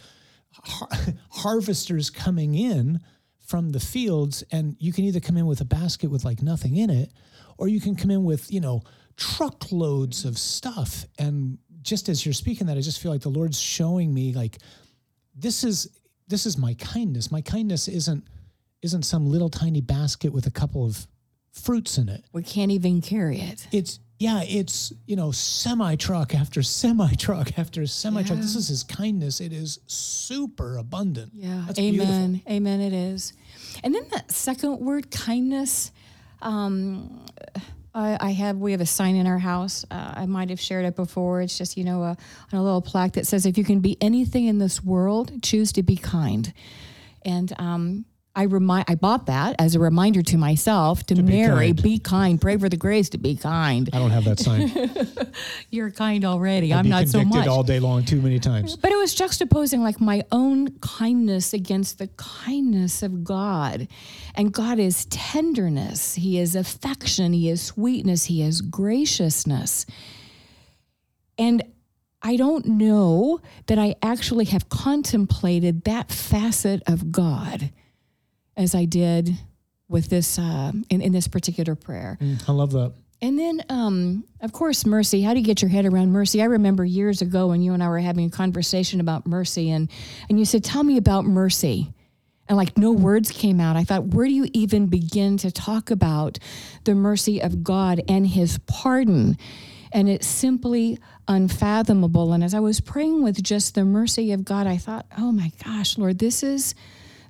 har- 0.53 0.89
harvesters 1.31 2.11
coming 2.11 2.55
in 2.55 3.01
from 3.47 3.71
the 3.71 3.81
fields, 3.81 4.43
and 4.53 4.77
you 4.79 4.93
can 4.93 5.05
either 5.05 5.21
come 5.21 5.37
in 5.37 5.47
with 5.47 5.61
a 5.61 5.65
basket 5.65 6.11
with 6.11 6.25
like 6.25 6.43
nothing 6.43 6.77
in 6.77 6.91
it, 6.91 7.13
or 7.59 7.69
you 7.69 7.81
can 7.81 7.95
come 7.97 8.11
in 8.11 8.25
with 8.25 8.53
you 8.53 8.61
know 8.61 8.83
truckloads 9.17 10.25
of 10.25 10.37
stuff. 10.39 11.07
And 11.19 11.59
just 11.83 12.09
as 12.09 12.27
you're 12.27 12.33
speaking 12.33 12.67
that, 12.67 12.77
I 12.77 12.81
just 12.81 13.01
feel 13.01 13.13
like 13.13 13.23
the 13.23 13.29
Lord's 13.31 13.59
showing 13.61 14.13
me 14.13 14.33
like 14.33 14.59
this 15.35 15.65
is 15.65 15.89
this 16.29 16.47
is 16.47 16.59
my 16.59 16.75
kindness. 16.75 17.31
My 17.31 17.41
kindness 17.41 17.89
isn't 17.89 18.25
isn't 18.83 19.05
some 19.05 19.27
little 19.27 19.49
tiny 19.49 19.81
basket 19.81 20.33
with 20.33 20.47
a 20.47 20.51
couple 20.51 20.85
of 20.85 21.07
fruits 21.53 21.97
in 21.97 22.09
it 22.09 22.23
We 22.33 22.43
can't 22.43 22.71
even 22.71 23.01
carry 23.01 23.41
it. 23.41 23.67
it's 23.73 23.99
yeah, 24.19 24.43
it's 24.45 24.93
you 25.07 25.15
know 25.17 25.31
semi 25.31 25.95
truck 25.97 26.35
after 26.35 26.63
semi 26.63 27.13
truck 27.15 27.59
after 27.59 27.87
semi 27.87 28.23
truck. 28.23 28.39
This 28.39 28.55
is 28.57 28.69
His 28.69 28.83
kindness. 28.83 29.41
It 29.41 29.53
is 29.53 29.79
super 29.87 30.79
abundant. 30.79 31.33
Yeah. 31.35 31.65
That's 31.67 31.79
Amen. 31.79 32.33
beautiful. 32.33 32.53
Amen. 32.53 32.81
It 32.81 32.93
is. 32.95 33.35
And 33.83 33.95
then 33.95 34.07
that 34.13 34.31
second 34.31 34.81
word, 34.81 35.11
kindness. 35.11 35.93
Um, 36.43 37.25
I, 37.95 38.19
I 38.21 38.31
have 38.33 38.59
we 38.59 38.73
have 38.73 38.83
a 38.83 38.87
sign 38.87 39.17
in 39.17 39.27
our 39.27 39.39
house. 39.39 39.85
Uh, 39.91 40.13
I 40.17 40.27
might 40.27 40.51
have 40.51 40.61
shared 40.61 40.85
it 40.85 40.95
before. 40.95 41.41
It's 41.41 41.57
just 41.57 41.77
you 41.77 41.85
know 41.85 42.03
a, 42.03 42.17
on 42.53 42.59
a 42.59 42.63
little 42.63 42.83
plaque 42.83 43.15
that 43.15 43.27
says, 43.27 43.47
"If 43.47 43.57
you 43.57 43.65
can 43.65 43.81
be 43.81 43.97
anything 44.01 44.47
in 44.47 44.59
this 44.59 44.85
world, 44.85 45.43
choose 45.43 45.73
to 45.73 45.83
be 45.83 45.97
kind." 45.97 46.53
And 47.25 47.53
um, 47.59 48.05
I 48.37 48.43
remind 48.43 48.85
I 48.87 48.97
bought 48.97 49.27
that 49.27 49.57
as 49.59 49.75
a 49.75 49.81
reminder 49.81 50.21
to 50.21 50.37
myself 50.37 51.07
to, 51.07 51.15
be 51.15 51.23
marry, 51.23 51.69
kind. 51.69 51.83
be 51.83 51.99
kind, 51.99 52.39
pray 52.39 52.59
for 52.59 52.69
the 52.69 52.77
grace 52.77 53.09
to 53.11 53.19
be 53.19 53.35
kind. 53.35 53.89
I 53.95 53.99
don't 53.99 54.11
have 54.11 54.25
that 54.25 54.39
sign. 54.39 54.71
You're 55.71 55.91
kind 55.91 56.23
already. 56.23 56.75
I'm 56.75 56.85
Be 56.85 56.91
not 56.91 57.09
so 57.09 57.21
convicted 57.21 57.47
much. 57.47 57.49
all 57.49 57.63
day 57.63 57.81
long 57.81 58.05
too 58.05 58.21
many 58.21 58.39
times. 58.39 58.77
But 58.77 58.93
it 58.93 58.97
was 58.97 59.15
juxtaposing 59.15 59.79
like 59.79 60.03
my 60.03 60.23
own 60.31 60.79
kindness 60.81 61.55
against 61.55 61.99
the 61.99 62.09
kindness 62.19 63.03
of 63.03 63.25
God. 63.25 63.89
And 64.35 64.53
God 64.53 64.79
is 64.79 65.07
tenderness, 65.07 66.17
He 66.17 66.39
is 66.39 66.55
affection, 66.55 67.33
He 67.33 67.49
is 67.49 67.63
sweetness, 67.63 68.27
He 68.27 68.43
is 68.43 68.61
graciousness. 68.61 69.87
And 71.39 71.63
I 72.21 72.37
don't 72.37 72.67
know 72.67 73.41
that 73.67 73.79
I 73.79 73.95
actually 74.03 74.45
have 74.47 74.69
contemplated 74.69 75.85
that 75.85 76.11
facet 76.13 76.83
of 76.87 77.11
God 77.11 77.71
as 78.57 78.75
I 78.75 78.85
did 78.85 79.37
with 79.89 80.09
this 80.09 80.39
uh, 80.39 80.73
in, 80.91 81.01
in 81.01 81.13
this 81.13 81.29
particular 81.29 81.75
prayer. 81.75 82.19
I 82.49 82.53
love 82.53 82.73
that. 82.73 82.93
And 83.23 83.39
then, 83.39 83.63
um, 83.71 84.25
of 84.41 84.53
course, 84.53 84.85
mercy. 84.85 85.23
How 85.23 85.33
do 85.33 85.41
you 85.41 85.47
get 85.47 85.63
your 85.63 85.71
head 85.71 85.87
around 85.87 86.13
mercy? 86.13 86.43
I 86.43 86.47
remember 86.47 86.85
years 86.85 87.23
ago 87.23 87.49
when 87.49 87.63
you 87.63 87.73
and 87.73 87.83
I 87.83 87.89
were 87.89 87.99
having 87.99 88.27
a 88.27 88.31
conversation 88.31 89.01
about 89.01 89.27
mercy, 89.27 89.71
and 89.71 89.91
and 90.29 90.39
you 90.39 90.45
said, 90.45 90.63
"Tell 90.63 90.85
me 90.85 90.99
about 90.99 91.25
mercy," 91.25 91.95
and 92.49 92.57
like 92.57 92.77
no 92.77 92.93
words 92.93 93.31
came 93.31 93.61
out. 93.61 93.77
I 93.77 93.85
thought, 93.85 94.09
where 94.09 94.27
do 94.27 94.33
you 94.33 94.49
even 94.53 94.87
begin 94.87 95.37
to 95.39 95.51
talk 95.51 95.91
about 95.91 96.39
the 96.85 96.95
mercy 96.95 97.41
of 97.41 97.65
God 97.65 98.03
and 98.09 98.27
His 98.27 98.59
pardon? 98.67 99.39
And 99.93 100.09
it's 100.09 100.27
simply 100.27 100.99
unfathomable. 101.27 102.33
And 102.33 102.45
as 102.45 102.53
I 102.55 102.61
was 102.61 102.81
praying 102.81 103.23
with 103.23 103.43
just 103.43 103.75
the 103.75 103.85
mercy 103.85 104.33
of 104.33 104.45
God, 104.45 104.67
I 104.67 104.77
thought, 104.77 105.07
oh 105.17 105.33
my 105.33 105.53
gosh, 105.65 105.97
Lord, 105.97 106.19
this 106.19 106.43
is 106.43 106.75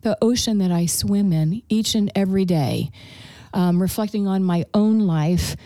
the 0.07 0.17
ocean 0.23 0.59
that 0.59 0.71
I 0.71 0.87
swim 0.87 1.33
in 1.33 1.63
each 1.69 1.97
and 1.97 2.13
every 2.15 2.45
day, 2.45 2.93
um, 3.53 3.83
reflecting 3.83 4.29
on 4.29 4.45
my 4.45 4.65
own 4.73 5.01
life 5.01 5.57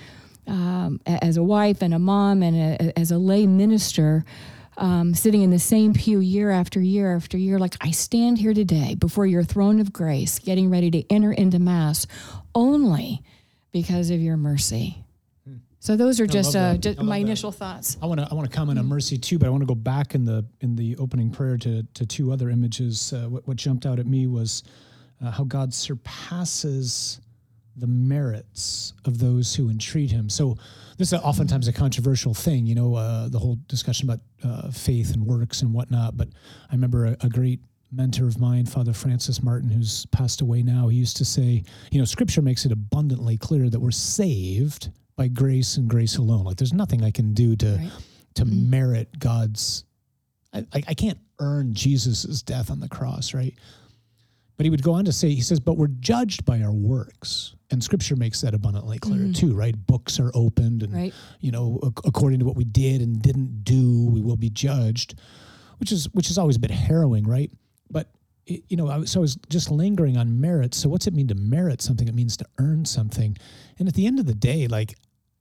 um, 0.47 0.99
as 1.05 1.37
a 1.37 1.43
wife 1.43 1.83
and 1.83 1.93
a 1.93 1.99
mom 1.99 2.43
and 2.43 2.57
a, 2.57 2.99
as 2.99 3.11
a 3.11 3.19
lay 3.19 3.47
minister. 3.47 4.25
Um, 4.79 5.13
sitting 5.13 5.43
in 5.43 5.51
the 5.51 5.59
same 5.59 5.93
pew 5.93 6.21
year 6.21 6.51
after 6.51 6.81
year 6.81 7.15
after 7.15 7.37
year, 7.37 7.59
like 7.59 7.77
I 7.83 7.91
stand 7.91 8.39
here 8.39 8.55
today 8.55 8.95
before 8.95 9.27
your 9.27 9.43
throne 9.43 9.79
of 9.79 9.93
grace, 9.93 10.39
getting 10.39 10.71
ready 10.71 10.91
to 10.93 11.13
enter 11.13 11.33
into 11.33 11.59
Mass 11.59 12.07
only 12.55 13.23
because 13.73 14.09
of 14.09 14.21
your 14.21 14.39
mercy. 14.39 15.05
So 15.83 15.97
those 15.97 16.21
are 16.21 16.27
just, 16.27 16.55
uh, 16.55 16.77
just 16.77 17.01
my 17.01 17.19
that. 17.19 17.25
initial 17.25 17.51
thoughts. 17.51 17.97
I 18.03 18.07
want 18.07 18.21
to 18.21 18.29
I 18.31 18.35
want 18.35 18.49
to 18.49 18.55
comment 18.55 18.79
on 18.79 18.87
mercy 18.87 19.17
too, 19.17 19.39
but 19.39 19.47
I 19.47 19.51
want 19.51 19.63
to 19.63 19.67
go 19.67 19.75
back 19.75 20.15
in 20.15 20.27
the 20.27 20.45
in 20.61 20.77
the 20.77 20.95
opening 20.97 21.31
prayer 21.31 21.57
to 21.57 21.83
to 21.95 22.07
two 22.07 22.33
other 22.33 22.51
images. 22.51 23.15
Uh, 23.15 23.31
what, 23.31 23.49
what, 23.49 23.57
jumped 23.57 23.87
out 23.87 23.99
at 23.99 24.07
me 24.07 24.27
was 24.27 24.63
uh, 25.25 25.31
how 25.31 25.45
God 25.45 25.73
surpasses 25.73 27.21
the 27.77 27.87
merits 27.87 28.93
of 29.07 29.19
those 29.19 29.55
who 29.55 29.71
entreat 29.71 30.11
Him. 30.11 30.29
So 30.29 30.59
this 30.99 31.15
is 31.15 31.19
oftentimes 31.21 31.67
a 31.67 31.73
controversial 31.73 32.35
thing, 32.35 32.67
you 32.67 32.75
know, 32.75 32.95
uh, 32.95 33.29
the 33.31 33.39
whole 33.39 33.57
discussion 33.67 34.11
about 34.11 34.21
uh, 34.45 34.71
faith 34.71 35.15
and 35.15 35.25
works 35.25 35.63
and 35.63 35.73
whatnot. 35.73 36.15
But 36.15 36.29
I 36.71 36.75
remember 36.75 37.07
a, 37.07 37.17
a 37.23 37.31
great 37.31 37.61
mentor 37.91 38.27
of 38.27 38.39
mine, 38.39 38.67
Father 38.67 38.93
Francis 38.93 39.43
Martin, 39.43 39.71
who's 39.71 40.05
passed 40.07 40.43
away 40.43 40.63
now, 40.63 40.89
he 40.89 40.99
used 40.99 41.17
to 41.17 41.25
say, 41.25 41.65
you 41.91 41.99
know, 41.99 42.05
Scripture 42.05 42.43
makes 42.43 42.67
it 42.67 42.73
abundantly 42.73 43.39
clear 43.39 43.71
that 43.71 43.81
we're 43.81 43.91
saved 43.91 44.91
by 45.21 45.29
grace 45.29 45.77
and 45.77 45.87
grace 45.87 46.17
alone. 46.17 46.45
Like 46.45 46.57
there's 46.57 46.73
nothing 46.73 47.05
I 47.05 47.11
can 47.11 47.35
do 47.35 47.55
to 47.57 47.77
right. 47.77 47.91
to 48.37 48.45
mm-hmm. 48.47 48.71
merit 48.71 49.19
God's. 49.19 49.85
I, 50.55 50.65
I 50.73 50.95
can't 50.95 51.19
earn 51.39 51.75
Jesus's 51.75 52.43
death 52.43 52.71
on 52.71 52.81
the 52.81 52.89
cross, 52.89 53.35
right? 53.35 53.55
But 54.57 54.65
he 54.65 54.71
would 54.71 54.83
go 54.83 54.95
on 54.95 55.05
to 55.05 55.13
say, 55.13 55.29
he 55.29 55.43
says, 55.43 55.61
but 55.61 55.77
we're 55.77 55.89
judged 55.89 56.47
by 56.47 56.63
our 56.63 56.73
works. 56.73 57.55
And 57.71 57.85
scripture 57.85 58.17
makes 58.17 58.41
that 58.41 58.55
abundantly 58.55 58.99
clear 58.99 59.21
mm-hmm. 59.21 59.33
too, 59.33 59.55
right? 59.55 59.75
Books 59.87 60.19
are 60.19 60.31
opened 60.35 60.83
and, 60.83 60.95
right. 60.95 61.15
you 61.41 61.53
know, 61.53 61.79
according 62.07 62.39
to 62.39 62.47
what 62.47 62.57
we 62.57 62.65
did 62.65 63.03
and 63.03 63.21
didn't 63.21 63.63
do, 63.63 64.09
we 64.09 64.23
will 64.23 64.37
be 64.37 64.49
judged, 64.49 65.21
which 65.81 65.93
is, 65.93 66.07
which 66.15 66.31
is 66.31 66.39
always 66.39 66.57
a 66.57 66.61
bit 66.61 66.71
harrowing, 66.71 67.27
right? 67.27 67.51
But, 67.91 68.09
you 68.47 68.77
know, 68.79 68.89
I, 68.89 69.05
so 69.05 69.21
I 69.21 69.23
was 69.23 69.37
just 69.51 69.71
lingering 69.71 70.17
on 70.17 70.41
merit. 70.41 70.75
So 70.75 70.89
what's 70.89 71.07
it 71.07 71.13
mean 71.13 71.29
to 71.29 71.35
merit 71.35 71.83
something? 71.83 72.09
It 72.09 72.15
means 72.15 72.39
to 72.39 72.47
earn 72.59 72.87
something. 72.87 73.37
And 73.79 73.87
at 73.87 73.95
the 73.95 74.07
end 74.07 74.19
of 74.19 74.25
the 74.25 74.35
day, 74.35 74.67
like 74.67 74.97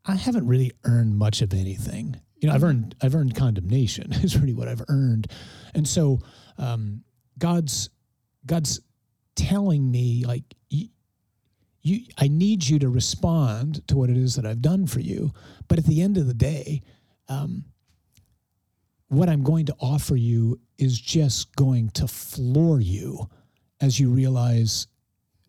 I 0.05 0.15
haven't 0.15 0.47
really 0.47 0.71
earned 0.83 1.17
much 1.17 1.41
of 1.41 1.53
anything. 1.53 2.19
You 2.37 2.47
know, 2.47 2.55
I've 2.55 2.63
earned 2.63 2.95
I've 3.01 3.15
earned 3.15 3.35
condemnation 3.35 4.11
is 4.23 4.37
really 4.37 4.53
what 4.53 4.67
I've 4.67 4.83
earned, 4.87 5.27
and 5.73 5.87
so 5.87 6.19
um, 6.57 7.03
God's 7.37 7.89
God's 8.45 8.79
telling 9.35 9.89
me 9.91 10.25
like 10.25 10.43
you, 10.69 10.87
you 11.81 12.05
I 12.17 12.27
need 12.27 12.65
you 12.65 12.79
to 12.79 12.89
respond 12.89 13.87
to 13.87 13.97
what 13.97 14.09
it 14.09 14.17
is 14.17 14.35
that 14.35 14.45
I've 14.45 14.61
done 14.61 14.87
for 14.87 14.99
you, 14.99 15.31
but 15.67 15.77
at 15.77 15.85
the 15.85 16.01
end 16.01 16.17
of 16.17 16.27
the 16.27 16.33
day, 16.33 16.81
um, 17.27 17.65
what 19.09 19.27
I'm 19.27 19.43
going 19.43 19.65
to 19.65 19.75
offer 19.79 20.15
you 20.15 20.59
is 20.77 20.99
just 20.99 21.55
going 21.55 21.89
to 21.91 22.07
floor 22.07 22.79
you 22.79 23.29
as 23.81 23.99
you 23.99 24.09
realize 24.09 24.87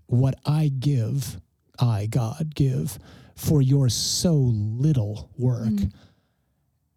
what 0.07 0.35
I 0.45 0.69
give, 0.69 1.41
I 1.79 2.07
God 2.07 2.55
give 2.55 2.99
for 3.37 3.63
your 3.63 3.89
so 3.89 4.35
little 4.35 5.31
work 5.39 5.69
mm. 5.69 5.93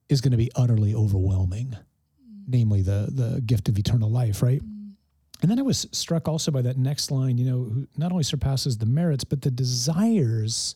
is 0.10 0.22
going 0.22 0.32
to 0.32 0.38
be 0.38 0.52
utterly 0.56 0.94
overwhelming, 0.94 1.68
mm. 1.68 2.44
namely 2.48 2.82
the 2.82 3.10
the 3.12 3.42
gift 3.42 3.70
of 3.70 3.78
eternal 3.78 4.10
life, 4.10 4.42
right? 4.42 4.62
Mm. 4.62 4.94
And 5.42 5.52
then 5.52 5.60
I 5.60 5.64
was 5.64 5.88
struck 5.92 6.28
also 6.28 6.52
by 6.52 6.62
that 6.62 6.78
next 6.78 7.12
line, 7.12 7.38
you 7.38 7.46
know, 7.46 7.64
who 7.64 7.88
not 7.98 8.12
only 8.12 8.24
surpasses 8.24 8.78
the 8.78 8.86
merits, 8.86 9.26
but 9.26 9.42
the 9.42 9.52
desires 9.52 10.74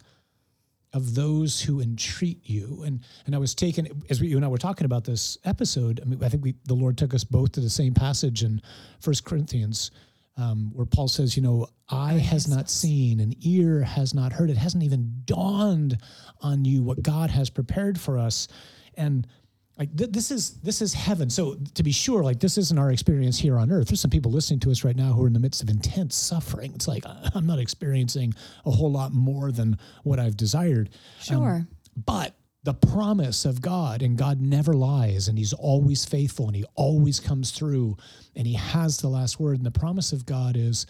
of 0.94 1.16
those 1.16 1.62
who 1.62 1.80
entreat 1.80 2.40
you. 2.44 2.84
And 2.86 3.02
and 3.26 3.36
I 3.36 3.38
was 3.38 3.56
taken 3.56 3.88
as 4.10 4.20
we 4.20 4.28
you 4.28 4.36
and 4.36 4.46
I 4.46 4.50
were 4.50 4.58
talking 4.58 4.86
about 4.86 5.06
this 5.06 5.38
episode. 5.46 6.00
I 6.02 6.06
mean, 6.08 6.24
I 6.24 6.30
think 6.30 6.44
we 6.44 6.56
the 6.66 6.74
Lord 6.74 6.98
took 6.98 7.14
us 7.14 7.24
both 7.24 7.54
to 7.54 7.62
the 7.62 7.70
same 7.70 7.94
passage 7.94 8.44
in 8.44 8.62
First 9.00 9.24
Corinthians 9.24 9.92
um, 10.38 10.72
where 10.74 10.86
Paul 10.86 11.08
says, 11.08 11.36
you 11.36 11.42
know, 11.44 11.68
eye 11.90 12.14
has 12.14 12.48
not 12.48 12.70
seen, 12.70 13.20
an 13.20 13.34
ear 13.42 13.82
has 13.82 14.14
not 14.14 14.32
heard, 14.32 14.50
it 14.50 14.58
hasn't 14.58 14.84
even 14.84 15.22
dawned 15.26 15.98
on 16.42 16.64
you 16.64 16.84
what 16.84 17.02
God 17.02 17.30
has 17.30 17.50
prepared 17.50 18.00
for 18.00 18.18
us, 18.18 18.48
and 18.96 19.28
like 19.78 19.96
th- 19.96 20.12
this 20.12 20.32
is 20.32 20.60
this 20.62 20.82
is 20.82 20.94
heaven. 20.94 21.30
So 21.30 21.58
to 21.76 21.84
be 21.84 21.92
sure, 21.92 22.24
like 22.24 22.40
this 22.40 22.58
isn't 22.58 22.78
our 22.78 22.92
experience 22.92 23.38
here 23.38 23.58
on 23.58 23.72
earth. 23.72 23.88
There's 23.88 24.02
some 24.02 24.12
people 24.12 24.32
listening 24.32 24.60
to 24.62 24.72
us 24.72 24.84
right 24.84 24.96
now 24.96 25.14
who 25.14 25.24
are 25.24 25.28
in 25.28 25.34
the 25.34 25.40
midst 25.40 25.62
of 25.62 25.70
intense 25.70 26.16
suffering. 26.16 26.72
It's 26.74 26.88
like 26.88 27.04
I'm 27.36 27.46
not 27.46 27.60
experiencing 27.60 28.34
a 28.66 28.72
whole 28.72 28.92
lot 28.92 29.14
more 29.14 29.52
than 29.52 29.78
what 30.04 30.20
I've 30.20 30.38
desired. 30.38 30.90
Sure, 31.22 31.56
um, 31.58 31.68
but 32.06 32.36
the 32.68 32.74
promise 32.74 33.46
of 33.46 33.62
God, 33.62 34.02
and 34.02 34.18
God 34.18 34.42
never 34.42 34.74
lies, 34.74 35.30
and 35.30 35.38
He's 35.38 35.54
always 35.54 36.04
faithful, 36.04 36.48
and 36.48 36.56
He 36.56 36.66
always 36.76 37.18
comes 37.18 37.52
through, 37.52 37.96
and 38.36 38.46
He 38.46 38.56
has 38.56 38.98
the 38.98 39.08
last 39.08 39.40
word. 39.40 39.56
And 39.56 39.66
the 39.66 39.72
promise 39.72 40.12
of 40.12 40.26
God 40.26 40.58
is, 40.58 40.86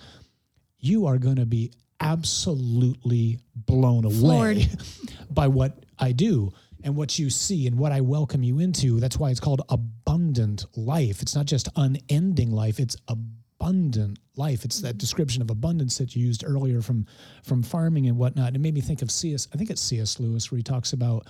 you 0.79 1.05
are 1.05 1.19
going 1.19 1.35
to 1.35 1.45
be 1.45 1.71
absolutely 1.99 3.37
blown 3.55 4.05
away 4.05 4.69
by 5.29 5.47
what 5.47 5.85
I 5.99 6.13
do 6.13 6.51
and 6.83 6.95
what 6.95 7.19
you 7.19 7.29
see 7.29 7.67
and 7.67 7.77
what 7.77 7.91
I 7.91 8.01
welcome 8.01 8.41
you 8.41 8.57
into. 8.57 8.99
That's 8.99 9.19
why 9.19 9.29
it's 9.29 9.39
called 9.39 9.61
abundant 9.69 10.65
life. 10.75 11.21
It's 11.21 11.35
not 11.35 11.45
just 11.45 11.69
unending 11.75 12.49
life, 12.49 12.79
it's 12.79 12.97
abundant 13.07 14.17
life. 14.35 14.65
It's 14.65 14.81
that 14.81 14.97
description 14.97 15.41
of 15.41 15.49
abundance 15.51 15.97
that 15.97 16.15
you 16.15 16.25
used 16.25 16.43
earlier 16.43 16.81
from 16.81 17.05
from 17.43 17.61
farming 17.61 18.07
and 18.07 18.17
whatnot. 18.17 18.47
And 18.47 18.55
It 18.55 18.59
made 18.59 18.73
me 18.73 18.81
think 18.81 19.01
of 19.03 19.11
C.S. 19.11 19.47
I 19.53 19.57
think 19.57 19.69
it's 19.69 19.81
C.S. 19.81 20.19
Lewis 20.19 20.51
where 20.51 20.57
he 20.57 20.63
talks 20.63 20.93
about 20.93 21.27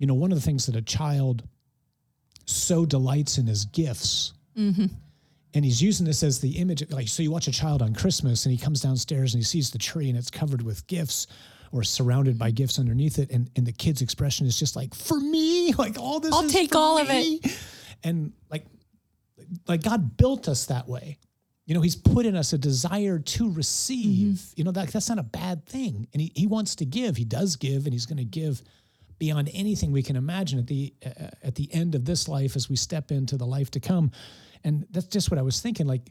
you 0.00 0.06
know, 0.06 0.14
one 0.14 0.32
of 0.32 0.38
the 0.38 0.42
things 0.42 0.66
that 0.66 0.74
a 0.74 0.82
child 0.82 1.44
so 2.46 2.86
delights 2.86 3.38
in 3.38 3.46
is 3.48 3.66
gifts. 3.66 4.32
Mm-hmm. 4.56 4.86
And 5.52 5.64
he's 5.64 5.82
using 5.82 6.06
this 6.06 6.22
as 6.22 6.40
the 6.40 6.52
image, 6.52 6.90
like, 6.90 7.06
so 7.06 7.22
you 7.22 7.30
watch 7.30 7.48
a 7.48 7.52
child 7.52 7.82
on 7.82 7.94
Christmas 7.94 8.46
and 8.46 8.52
he 8.52 8.58
comes 8.58 8.80
downstairs 8.80 9.34
and 9.34 9.40
he 9.40 9.44
sees 9.44 9.70
the 9.70 9.78
tree 9.78 10.08
and 10.08 10.16
it's 10.16 10.30
covered 10.30 10.62
with 10.62 10.86
gifts 10.86 11.26
or 11.70 11.82
surrounded 11.82 12.38
by 12.38 12.50
gifts 12.50 12.78
underneath 12.78 13.18
it. 13.18 13.30
And, 13.30 13.50
and 13.56 13.66
the 13.66 13.72
kid's 13.72 14.00
expression 14.00 14.46
is 14.46 14.58
just 14.58 14.74
like, 14.74 14.94
for 14.94 15.20
me, 15.20 15.72
like 15.78 15.98
all 15.98 16.18
this 16.18 16.32
I'll 16.32 16.48
take 16.48 16.74
all 16.74 16.96
me. 16.96 17.02
of 17.02 17.10
it. 17.44 17.58
And 18.02 18.32
like, 18.50 18.64
like 19.68 19.82
God 19.82 20.16
built 20.16 20.48
us 20.48 20.66
that 20.66 20.88
way. 20.88 21.18
You 21.66 21.74
know, 21.74 21.82
he's 21.82 21.94
put 21.94 22.24
in 22.24 22.36
us 22.36 22.54
a 22.54 22.58
desire 22.58 23.18
to 23.18 23.52
receive. 23.52 24.38
Mm-hmm. 24.38 24.52
You 24.56 24.64
know, 24.64 24.72
that, 24.72 24.88
that's 24.88 25.10
not 25.10 25.18
a 25.18 25.24
bad 25.24 25.66
thing. 25.66 26.08
And 26.14 26.22
he, 26.22 26.32
he 26.34 26.46
wants 26.46 26.74
to 26.76 26.86
give. 26.86 27.18
He 27.18 27.26
does 27.26 27.56
give 27.56 27.84
and 27.84 27.92
he's 27.92 28.06
going 28.06 28.16
to 28.16 28.24
give 28.24 28.62
beyond 29.20 29.50
anything 29.54 29.92
we 29.92 30.02
can 30.02 30.16
imagine 30.16 30.58
at 30.58 30.66
the 30.66 30.92
uh, 31.06 31.28
at 31.44 31.54
the 31.54 31.72
end 31.72 31.94
of 31.94 32.04
this 32.04 32.26
life 32.26 32.56
as 32.56 32.68
we 32.68 32.74
step 32.74 33.12
into 33.12 33.36
the 33.36 33.46
life 33.46 33.70
to 33.70 33.78
come. 33.78 34.10
And 34.64 34.86
that's 34.90 35.06
just 35.06 35.30
what 35.30 35.38
i 35.38 35.42
was 35.42 35.60
thinking 35.60 35.86
like 35.86 36.02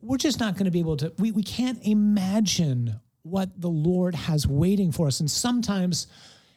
we're 0.00 0.16
just 0.16 0.40
not 0.40 0.54
going 0.54 0.64
to 0.64 0.70
be 0.70 0.80
able 0.80 0.96
to 0.96 1.12
we, 1.18 1.30
we 1.32 1.42
can't 1.42 1.78
imagine 1.86 2.98
what 3.22 3.60
the 3.60 3.68
lord 3.68 4.14
has 4.14 4.46
waiting 4.46 4.90
for 4.90 5.06
us. 5.08 5.20
And 5.20 5.30
sometimes 5.30 6.06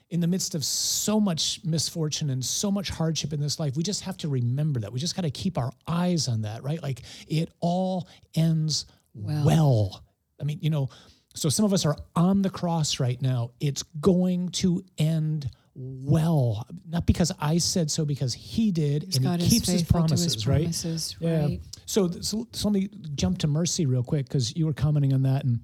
in 0.09 0.21
the 0.21 0.27
midst 0.27 0.55
of 0.55 0.63
so 0.63 1.19
much 1.19 1.59
misfortune 1.65 2.29
and 2.29 2.43
so 2.43 2.71
much 2.71 2.89
hardship 2.89 3.33
in 3.33 3.41
this 3.41 3.59
life 3.59 3.75
we 3.75 3.83
just 3.83 4.03
have 4.03 4.15
to 4.17 4.29
remember 4.29 4.79
that. 4.79 4.93
We 4.93 4.99
just 4.99 5.15
got 5.15 5.23
to 5.23 5.31
keep 5.31 5.57
our 5.57 5.71
eyes 5.87 6.27
on 6.27 6.43
that 6.43 6.63
right? 6.63 6.81
Like 6.81 7.01
it 7.27 7.49
all 7.59 8.07
ends 8.35 8.85
well, 9.13 9.45
well. 9.45 10.03
i 10.39 10.43
mean 10.43 10.59
you 10.61 10.69
know 10.69 10.89
so 11.37 11.49
some 11.49 11.65
of 11.65 11.73
us 11.73 11.85
are 11.85 11.95
on 12.15 12.41
the 12.41 12.49
cross 12.49 12.99
right 12.99 13.21
now. 13.21 13.51
It's 13.59 13.83
going 14.01 14.49
to 14.49 14.83
end 14.97 15.49
well, 15.79 16.65
not 16.89 17.05
because 17.05 17.31
I 17.39 17.59
said 17.59 17.91
so, 17.91 18.03
because 18.03 18.33
He 18.33 18.71
did, 18.71 19.03
He's 19.03 19.17
and 19.17 19.39
He 19.39 19.47
keeps 19.47 19.67
His 19.67 19.83
promises, 19.83 20.33
his 20.33 20.47
right? 20.47 20.61
promises, 20.61 21.15
right? 21.21 21.49
Yeah. 21.49 21.57
So, 21.85 22.09
so, 22.09 22.47
so, 22.51 22.69
let 22.69 22.73
me 22.73 22.89
jump 23.13 23.37
to 23.39 23.47
mercy 23.47 23.85
real 23.85 24.01
quick 24.01 24.27
because 24.27 24.55
you 24.55 24.65
were 24.65 24.73
commenting 24.73 25.13
on 25.13 25.21
that, 25.23 25.45
and 25.45 25.59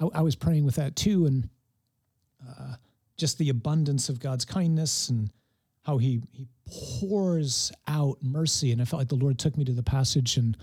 I, 0.00 0.06
I, 0.14 0.20
was 0.22 0.34
praying 0.34 0.64
with 0.64 0.76
that 0.76 0.96
too, 0.96 1.26
and 1.26 1.48
uh, 2.48 2.76
just 3.18 3.36
the 3.36 3.50
abundance 3.50 4.08
of 4.08 4.18
God's 4.18 4.46
kindness 4.46 5.10
and 5.10 5.30
how 5.84 5.98
He 5.98 6.20
He 6.32 6.48
pours 6.66 7.72
out 7.86 8.18
mercy, 8.22 8.72
and 8.72 8.82
I 8.82 8.84
felt 8.84 9.00
like 9.00 9.08
the 9.08 9.14
Lord 9.14 9.38
took 9.38 9.56
me 9.56 9.64
to 9.64 9.72
the 9.72 9.82
passage 9.82 10.36
and 10.36 10.56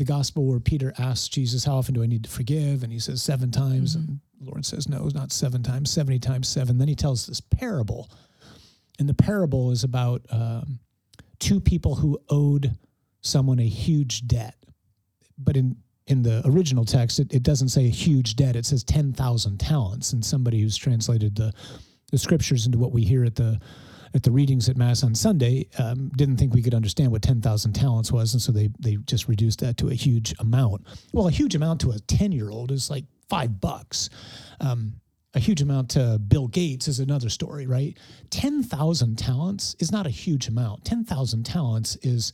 the 0.00 0.04
gospel 0.04 0.46
where 0.46 0.58
Peter 0.58 0.92
asks 0.98 1.28
Jesus, 1.28 1.64
How 1.64 1.76
often 1.76 1.94
do 1.94 2.02
I 2.02 2.06
need 2.06 2.24
to 2.24 2.30
forgive? 2.30 2.82
And 2.82 2.92
he 2.92 2.98
says, 2.98 3.22
Seven 3.22 3.50
times. 3.50 3.96
Mm-hmm. 3.96 4.12
And 4.12 4.20
the 4.40 4.50
Lord 4.50 4.64
says, 4.64 4.88
No, 4.88 5.08
not 5.14 5.30
seven 5.30 5.62
times, 5.62 5.90
70 5.90 6.18
times 6.18 6.48
seven. 6.48 6.78
Then 6.78 6.88
he 6.88 6.94
tells 6.94 7.26
this 7.26 7.40
parable. 7.40 8.10
And 8.98 9.08
the 9.08 9.14
parable 9.14 9.70
is 9.70 9.84
about 9.84 10.22
um, 10.30 10.80
two 11.38 11.60
people 11.60 11.94
who 11.94 12.18
owed 12.28 12.72
someone 13.20 13.58
a 13.58 13.68
huge 13.68 14.26
debt. 14.26 14.56
But 15.38 15.56
in 15.56 15.76
in 16.06 16.22
the 16.22 16.42
original 16.44 16.84
text, 16.84 17.20
it, 17.20 17.32
it 17.32 17.44
doesn't 17.44 17.68
say 17.68 17.84
a 17.84 17.90
huge 17.90 18.34
debt. 18.34 18.56
It 18.56 18.66
says 18.66 18.82
10,000 18.82 19.60
talents. 19.60 20.12
And 20.12 20.24
somebody 20.24 20.60
who's 20.60 20.76
translated 20.76 21.36
the, 21.36 21.52
the 22.10 22.18
scriptures 22.18 22.66
into 22.66 22.78
what 22.78 22.90
we 22.90 23.04
hear 23.04 23.24
at 23.24 23.36
the 23.36 23.60
at 24.14 24.22
the 24.22 24.30
readings 24.30 24.68
at 24.68 24.76
Mass 24.76 25.02
on 25.04 25.14
Sunday 25.14 25.68
um, 25.78 26.10
didn't 26.16 26.36
think 26.36 26.52
we 26.52 26.62
could 26.62 26.74
understand 26.74 27.12
what 27.12 27.22
10,000 27.22 27.72
talents 27.72 28.10
was. 28.10 28.32
And 28.34 28.42
so 28.42 28.50
they, 28.52 28.68
they 28.80 28.96
just 29.06 29.28
reduced 29.28 29.60
that 29.60 29.76
to 29.78 29.88
a 29.88 29.94
huge 29.94 30.34
amount. 30.40 30.84
Well, 31.12 31.28
a 31.28 31.30
huge 31.30 31.54
amount 31.54 31.80
to 31.82 31.92
a 31.92 31.98
10 32.00 32.32
year 32.32 32.50
old 32.50 32.72
is 32.72 32.90
like 32.90 33.04
five 33.28 33.60
bucks. 33.60 34.10
Um, 34.60 34.94
a 35.34 35.38
huge 35.38 35.62
amount 35.62 35.90
to 35.90 36.18
Bill 36.18 36.48
Gates 36.48 36.88
is 36.88 36.98
another 36.98 37.28
story, 37.28 37.66
right? 37.68 37.96
10,000 38.30 39.16
talents 39.16 39.76
is 39.78 39.92
not 39.92 40.04
a 40.06 40.10
huge 40.10 40.48
amount. 40.48 40.84
10,000 40.84 41.46
talents 41.46 41.94
is 42.02 42.32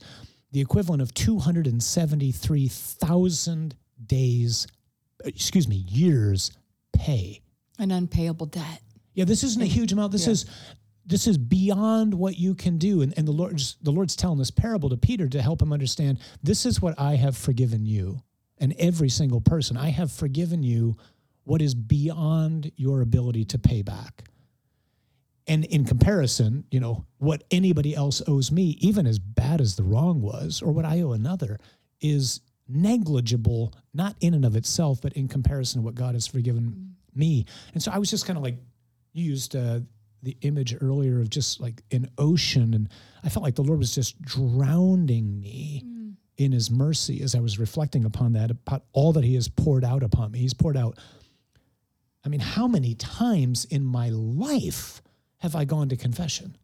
the 0.51 0.61
equivalent 0.61 1.03
of 1.03 1.13
273,000 1.13 3.75
days, 4.05 4.67
excuse 5.25 5.67
me, 5.67 5.75
years 5.75 6.51
pay. 6.93 7.41
An 7.79 7.91
unpayable 7.91 8.45
debt. 8.47 8.81
Yeah, 9.13 9.25
this 9.25 9.43
isn't 9.43 9.61
a 9.61 9.65
huge 9.65 9.91
amount. 9.91 10.11
This 10.11 10.25
Yeah. 10.25 10.31
is 10.33 10.45
this 11.07 11.25
is 11.25 11.37
beyond 11.37 12.13
what 12.13 12.37
you 12.37 12.53
can 12.53 12.77
do. 12.77 13.01
And, 13.01 13.13
and 13.17 13.27
the 13.27 13.31
Lord's 13.31 13.77
the 13.81 13.91
Lord's 13.91 14.15
telling 14.15 14.37
this 14.37 14.51
parable 14.51 14.89
to 14.89 14.97
Peter 14.97 15.27
to 15.29 15.41
help 15.41 15.61
him 15.61 15.73
understand 15.73 16.19
this 16.43 16.65
is 16.65 16.81
what 16.81 16.99
I 16.99 17.15
have 17.15 17.35
forgiven 17.35 17.85
you 17.85 18.21
and 18.59 18.75
every 18.77 19.09
single 19.09 19.41
person. 19.41 19.77
I 19.77 19.89
have 19.89 20.11
forgiven 20.11 20.63
you 20.63 20.97
what 21.43 21.61
is 21.61 21.73
beyond 21.73 22.71
your 22.75 23.01
ability 23.01 23.45
to 23.45 23.59
pay 23.59 23.81
back. 23.81 24.25
And 25.49 25.63
in 25.65 25.85
comparison, 25.85 26.65
you 26.71 26.81
know, 26.81 27.05
what 27.19 27.45
anybody 27.51 27.95
else 27.95 28.21
owes 28.27 28.51
me, 28.51 28.77
even 28.81 29.07
as 29.07 29.17
bad 29.17 29.61
as 29.61 29.77
the 29.77 29.83
wrong 29.83 30.21
was, 30.21 30.61
or 30.61 30.73
what 30.73 30.83
I 30.83 31.01
owe 31.01 31.13
another, 31.13 31.57
is 32.01 32.41
negligible, 32.67 33.73
not 33.93 34.17
in 34.19 34.33
and 34.33 34.43
of 34.43 34.57
itself, 34.57 34.99
but 35.01 35.13
in 35.13 35.29
comparison 35.29 35.81
to 35.81 35.85
what 35.85 35.95
God 35.95 36.15
has 36.15 36.27
forgiven 36.27 36.95
me. 37.15 37.45
And 37.73 37.81
so 37.81 37.91
I 37.91 37.97
was 37.97 38.09
just 38.09 38.25
kind 38.25 38.35
of 38.35 38.43
like, 38.43 38.57
used 39.13 39.55
uh, 39.55 39.79
the 40.27 40.37
image 40.41 40.75
earlier 40.81 41.21
of 41.21 41.29
just 41.29 41.61
like 41.61 41.81
an 41.91 42.09
ocean, 42.17 42.73
and 42.73 42.89
I 43.23 43.29
felt 43.29 43.43
like 43.43 43.55
the 43.55 43.63
Lord 43.63 43.79
was 43.79 43.95
just 43.95 44.21
drowning 44.21 45.39
me 45.39 45.83
mm. 45.85 46.15
in 46.35 46.51
His 46.51 46.69
mercy 46.69 47.21
as 47.21 47.33
I 47.33 47.39
was 47.39 47.57
reflecting 47.57 48.03
upon 48.03 48.33
that, 48.33 48.51
upon 48.51 48.81
all 48.91 49.13
that 49.13 49.23
He 49.23 49.35
has 49.35 49.47
poured 49.47 49.85
out 49.85 50.03
upon 50.03 50.33
me. 50.33 50.39
He's 50.39 50.53
poured 50.53 50.75
out. 50.75 50.99
I 52.25 52.27
mean, 52.27 52.41
how 52.41 52.67
many 52.67 52.93
times 52.93 53.63
in 53.63 53.85
my 53.85 54.09
life 54.09 55.01
have 55.37 55.55
I 55.55 55.63
gone 55.63 55.87
to 55.89 55.95
confession? 55.95 56.57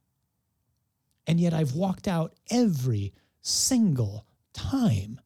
And 1.26 1.40
yet 1.40 1.54
I've 1.54 1.74
walked 1.74 2.10
out 2.10 2.34
every 2.52 3.14
single 3.42 4.26
time 4.54 5.22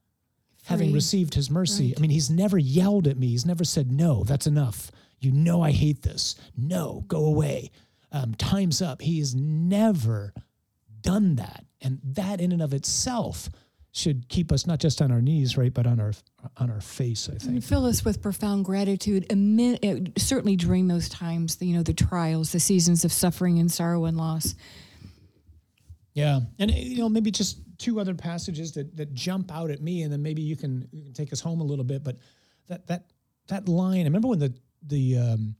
having 0.65 0.94
received 0.94 1.34
his 1.34 1.50
mercy. 1.50 1.88
Right. 1.88 1.98
I 1.98 2.01
mean, 2.01 2.12
he's 2.12 2.29
never 2.29 2.60
yelled 2.60 3.08
at 3.08 3.17
me. 3.17 3.29
He's 3.29 3.48
never 3.48 3.63
said, 3.63 3.91
no, 3.91 4.24
that's 4.24 4.46
enough. 4.46 4.91
You 5.20 5.32
know, 5.32 5.63
I 5.63 5.72
hate 5.72 6.03
this. 6.03 6.36
No, 6.56 7.03
go 7.08 7.25
away. 7.25 7.72
Um, 8.12 8.34
time's 8.36 8.82
up. 8.82 9.02
He 9.02 9.20
has 9.20 9.36
never 9.36 10.34
done 11.02 11.36
that. 11.36 11.66
And 11.82 12.00
that 12.04 12.40
in 12.42 12.52
and 12.52 12.62
of 12.62 12.74
itself 12.74 13.50
should 13.92 14.30
keep 14.30 14.52
us 14.52 14.66
not 14.68 14.80
just 14.80 15.02
on 15.02 15.12
our 15.12 15.22
knees, 15.22 15.58
right, 15.58 15.74
but 15.74 15.86
on 15.88 16.00
our 16.00 16.14
on 16.58 16.70
our 16.70 16.82
face, 16.82 17.28
I 17.30 17.34
And 17.34 17.42
think. 17.42 17.64
fill 17.64 17.86
us 17.86 18.06
with 18.06 18.22
profound 18.22 18.64
gratitude. 18.66 19.26
Uh, 19.32 20.10
certainly 20.20 20.56
during 20.56 20.88
those 20.88 21.10
times, 21.10 21.58
you 21.60 21.76
know, 21.76 21.84
the 21.84 21.94
trials, 21.94 22.52
the 22.52 22.60
seasons 22.60 23.04
of 23.06 23.12
suffering 23.12 23.60
and 23.60 23.72
sorrow 23.72 24.06
and 24.06 24.18
loss. 24.18 24.56
Yeah, 26.14 26.42
and 26.60 26.72
uh, 26.72 26.74
you 26.76 26.98
know 26.98 27.10
maybe 27.10 27.30
just 27.32 27.60
two 27.78 28.00
other 28.00 28.14
passages 28.16 28.72
that 28.74 28.96
that 28.98 29.14
jump 29.14 29.54
out 29.54 29.70
at 29.70 29.82
me, 29.82 30.02
and 30.04 30.12
then 30.12 30.22
maybe 30.22 30.42
you 30.42 30.56
can 30.56 30.88
you 30.92 31.04
can 31.04 31.14
take 31.14 31.32
us 31.34 31.40
home 31.40 31.62
a 31.62 31.64
little 31.64 31.86
bit. 31.86 32.04
But 32.04 32.18
that 32.68 32.88
that 32.88 33.12
that 33.48 33.68
line, 33.70 34.02
I 34.02 34.04
remember 34.06 34.28
when 34.28 34.40
the 34.40 34.54
the 34.84 35.18
um, 35.18 35.56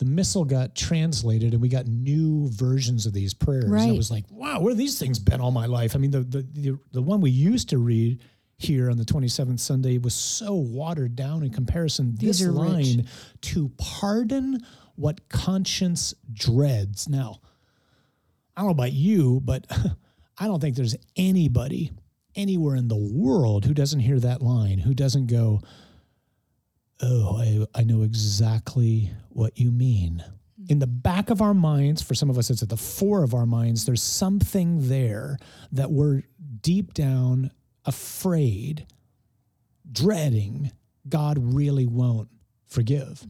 the 0.00 0.06
missal 0.06 0.44
got 0.46 0.74
translated, 0.74 1.52
and 1.52 1.60
we 1.60 1.68
got 1.68 1.86
new 1.86 2.48
versions 2.48 3.04
of 3.04 3.12
these 3.12 3.34
prayers. 3.34 3.64
And 3.64 3.74
I 3.76 3.86
Right. 3.88 3.96
was 3.96 4.10
like, 4.10 4.24
wow, 4.30 4.58
where 4.60 4.70
have 4.72 4.78
these 4.78 4.98
things 4.98 5.18
been 5.18 5.40
all 5.42 5.50
my 5.50 5.66
life? 5.66 5.94
I 5.94 5.98
mean, 5.98 6.10
the 6.10 6.20
the 6.22 6.42
the, 6.52 6.78
the 6.92 7.02
one 7.02 7.20
we 7.20 7.30
used 7.30 7.68
to 7.68 7.78
read 7.78 8.20
here 8.56 8.90
on 8.90 8.96
the 8.96 9.04
27th 9.04 9.60
Sunday 9.60 9.98
was 9.98 10.14
so 10.14 10.54
watered 10.54 11.16
down 11.16 11.42
in 11.42 11.50
comparison. 11.50 12.14
This 12.18 12.40
are 12.42 12.48
rich. 12.50 12.56
line 12.58 13.06
to 13.42 13.68
pardon 13.78 14.58
what 14.96 15.28
conscience 15.28 16.14
dreads. 16.32 17.06
Now, 17.08 17.40
I 18.56 18.62
don't 18.62 18.68
know 18.68 18.72
about 18.72 18.92
you, 18.92 19.40
but 19.44 19.66
I 20.38 20.46
don't 20.46 20.60
think 20.60 20.76
there's 20.76 20.96
anybody 21.16 21.92
anywhere 22.34 22.76
in 22.76 22.88
the 22.88 22.96
world 22.96 23.64
who 23.66 23.74
doesn't 23.74 24.00
hear 24.00 24.18
that 24.20 24.40
line, 24.42 24.78
who 24.78 24.94
doesn't 24.94 25.26
go, 25.26 25.60
Oh, 27.02 27.38
I, 27.38 27.66
I 27.74 27.84
know 27.84 28.02
exactly 28.02 29.10
what 29.30 29.58
you 29.58 29.70
mean. 29.70 30.24
In 30.68 30.78
the 30.78 30.86
back 30.86 31.30
of 31.30 31.40
our 31.40 31.54
minds, 31.54 32.02
for 32.02 32.14
some 32.14 32.28
of 32.30 32.36
us, 32.36 32.50
it's 32.50 32.62
at 32.62 32.68
the 32.68 32.76
fore 32.76 33.24
of 33.24 33.34
our 33.34 33.46
minds, 33.46 33.86
there's 33.86 34.02
something 34.02 34.88
there 34.88 35.38
that 35.72 35.90
we're 35.90 36.22
deep 36.60 36.92
down 36.94 37.50
afraid, 37.86 38.86
dreading 39.90 40.70
God 41.08 41.38
really 41.40 41.86
won't 41.86 42.28
forgive. 42.68 43.26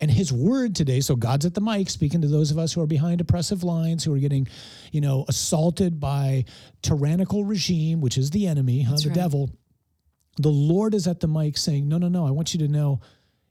And 0.00 0.10
his 0.10 0.32
word 0.32 0.76
today, 0.76 1.00
so 1.00 1.16
God's 1.16 1.46
at 1.46 1.54
the 1.54 1.60
mic 1.60 1.88
speaking 1.88 2.20
to 2.20 2.28
those 2.28 2.50
of 2.50 2.58
us 2.58 2.74
who 2.74 2.82
are 2.82 2.86
behind 2.86 3.20
oppressive 3.20 3.64
lines, 3.64 4.04
who 4.04 4.12
are 4.12 4.18
getting, 4.18 4.46
you 4.92 5.00
know, 5.00 5.24
assaulted 5.28 5.98
by 5.98 6.44
tyrannical 6.82 7.44
regime, 7.44 8.00
which 8.00 8.18
is 8.18 8.30
the 8.30 8.46
enemy, 8.46 8.82
huh, 8.82 8.96
the 9.02 9.08
right. 9.08 9.14
devil. 9.14 9.50
The 10.36 10.50
Lord 10.50 10.94
is 10.94 11.06
at 11.06 11.20
the 11.20 11.28
mic 11.28 11.56
saying, 11.56 11.88
No, 11.88 11.98
no, 11.98 12.08
no, 12.08 12.26
I 12.26 12.30
want 12.30 12.54
you 12.54 12.60
to 12.60 12.68
know 12.68 13.00